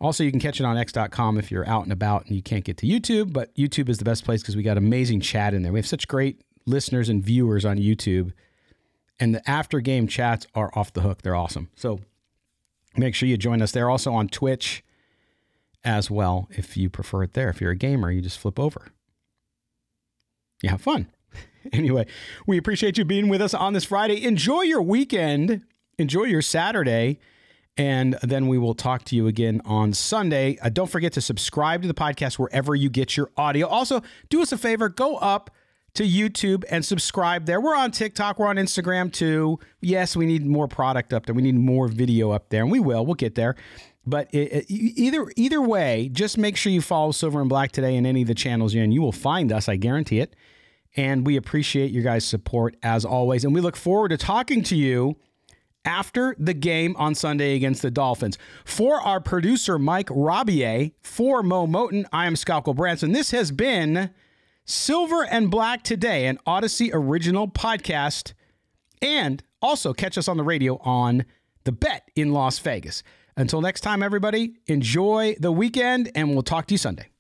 Also, 0.01 0.23
you 0.23 0.31
can 0.31 0.41
catch 0.41 0.61
it 0.61 0.65
on 0.65 0.77
x.com 0.77 1.39
if 1.39 1.51
you're 1.51 1.67
out 1.67 1.85
and 1.85 1.93
about 1.93 2.27
and 2.27 2.37
you 2.37 2.43
can't 2.43 2.65
get 2.65 2.77
to 2.79 2.87
YouTube, 2.87 3.33
but 3.33 3.55
YouTube 3.55 3.89
is 3.89 3.99
the 3.99 4.05
best 4.05 4.25
place 4.25 4.43
because 4.43 4.55
we 4.55 4.63
got 4.63 4.77
amazing 4.77 5.21
chat 5.21 5.55
in 5.55 5.63
there. 5.63 5.73
We 5.73 5.79
have 5.79 5.87
such 5.87 6.07
great 6.07 6.43
listeners 6.67 7.09
and 7.09 7.23
viewers 7.25 7.65
on 7.65 7.79
YouTube. 7.79 8.33
And 9.19 9.35
the 9.35 9.49
after 9.49 9.81
game 9.81 10.07
chats 10.07 10.47
are 10.55 10.71
off 10.75 10.93
the 10.93 11.01
hook. 11.01 11.23
They're 11.23 11.35
awesome. 11.35 11.71
So 11.77 12.01
make 12.97 13.15
sure 13.15 13.27
you 13.27 13.39
join 13.39 13.63
us 13.63 13.73
there. 13.73 13.89
Also 13.89 14.13
on 14.13 14.29
Twitch 14.29 14.85
as 15.87 16.11
well, 16.11 16.49
if 16.51 16.77
you 16.77 16.91
prefer 16.91 17.23
it 17.23 17.33
there. 17.33 17.49
If 17.49 17.61
you're 17.61 17.71
a 17.71 17.77
gamer, 17.77 18.11
you 18.11 18.21
just 18.21 18.39
flip 18.39 18.59
over. 18.59 18.89
You 20.63 20.69
have 20.71 20.83
fun. 20.83 21.09
anyway, 21.73 22.07
we 22.47 22.59
appreciate 22.59 22.99
you 22.99 23.05
being 23.05 23.29
with 23.29 23.41
us 23.41 23.55
on 23.55 23.73
this 23.73 23.85
Friday. 23.85 24.23
Enjoy 24.23 24.63
your 24.63 24.83
weekend, 24.83 25.63
enjoy 25.97 26.25
your 26.25 26.43
Saturday. 26.43 27.21
And 27.79 28.19
then 28.23 28.49
we 28.49 28.57
will 28.57 28.75
talk 28.75 29.05
to 29.05 29.17
you 29.17 29.27
again 29.27 29.61
on 29.67 29.93
Sunday. 29.93 30.57
Uh, 30.63 30.71
don't 30.71 30.91
forget 30.91 31.13
to 31.13 31.21
subscribe 31.21 31.83
to 31.83 31.89
the 31.89 31.95
podcast 31.95 32.39
wherever 32.39 32.75
you 32.75 32.89
get 32.89 33.19
your 33.19 33.31
audio. 33.37 33.67
Also, 33.67 34.03
do 34.31 34.41
us 34.41 34.51
a 34.51 34.57
favor 34.57 34.89
go 34.89 35.17
up 35.19 35.51
to 35.93 36.05
YouTube 36.05 36.65
and 36.71 36.85
subscribe 36.85 37.45
there. 37.45 37.61
We're 37.61 37.77
on 37.77 37.91
TikTok, 37.91 38.39
we're 38.39 38.47
on 38.47 38.57
Instagram 38.57 39.13
too. 39.13 39.59
Yes, 39.83 40.17
we 40.17 40.25
need 40.25 40.47
more 40.47 40.69
product 40.69 41.13
up 41.13 41.27
there. 41.27 41.35
We 41.35 41.43
need 41.43 41.55
more 41.55 41.89
video 41.89 42.31
up 42.31 42.49
there, 42.49 42.63
and 42.63 42.71
we 42.71 42.81
will. 42.81 43.05
We'll 43.05 43.15
get 43.15 43.35
there. 43.35 43.57
But 44.07 44.33
it, 44.33 44.53
it, 44.53 44.65
either 44.71 45.27
either 45.37 45.61
way, 45.61 46.09
just 46.13 46.39
make 46.39 46.57
sure 46.57 46.71
you 46.73 46.81
follow 46.81 47.11
Silver 47.11 47.41
and 47.41 47.49
Black 47.49 47.73
today 47.73 47.97
in 47.97 48.07
any 48.07 48.23
of 48.23 48.29
the 48.29 48.35
channels 48.35 48.73
you're 48.73 48.85
in. 48.85 48.93
You 48.93 49.03
will 49.03 49.13
find 49.13 49.53
us, 49.53 49.69
I 49.69 49.77
guarantee 49.77 50.21
it. 50.21 50.37
And 50.97 51.27
we 51.27 51.37
appreciate 51.37 51.91
your 51.91 52.03
guys' 52.03 52.25
support 52.25 52.77
as 52.83 53.05
always. 53.05 53.45
And 53.45 53.53
we 53.53 53.61
look 53.61 53.77
forward 53.77 54.11
to 54.11 54.17
talking 54.17 54.63
to 54.65 54.77
you 54.77 55.17
after 55.85 56.35
the 56.39 56.55
game 56.55 56.97
on 56.97 57.15
Sunday 57.15 57.55
against 57.55 57.83
the 57.83 57.91
Dolphins. 57.91 58.39
For 58.65 59.01
our 59.01 59.21
producer, 59.21 59.79
Mike 59.79 60.09
Robier, 60.09 60.93
for 61.03 61.43
Mo 61.43 61.67
Moton, 61.67 62.07
I 62.13 62.27
am 62.27 62.37
Scott 62.37 62.65
Branson. 62.65 63.13
This 63.13 63.31
has 63.33 63.53
been 63.53 64.11
Silver 64.65 65.25
and 65.25 65.51
Black 65.51 65.83
Today, 65.83 66.27
an 66.27 66.39
Audacy 66.47 66.91
original 66.93 67.49
podcast. 67.49 68.33
And 69.03 69.43
also 69.61 69.93
catch 69.93 70.17
us 70.17 70.29
on 70.29 70.37
the 70.37 70.43
radio 70.45 70.79
on 70.79 71.25
The 71.65 71.73
Bet 71.73 72.11
in 72.17 72.33
Las 72.33 72.59
Vegas. 72.59 73.03
Until 73.37 73.61
next 73.61 73.83
time, 73.83 74.03
everybody, 74.03 74.55
enjoy 74.67 75.37
the 75.39 75.53
weekend 75.53 76.11
and 76.15 76.31
we'll 76.31 76.43
talk 76.43 76.67
to 76.69 76.75
you 76.75 76.79
Sunday. 76.79 77.11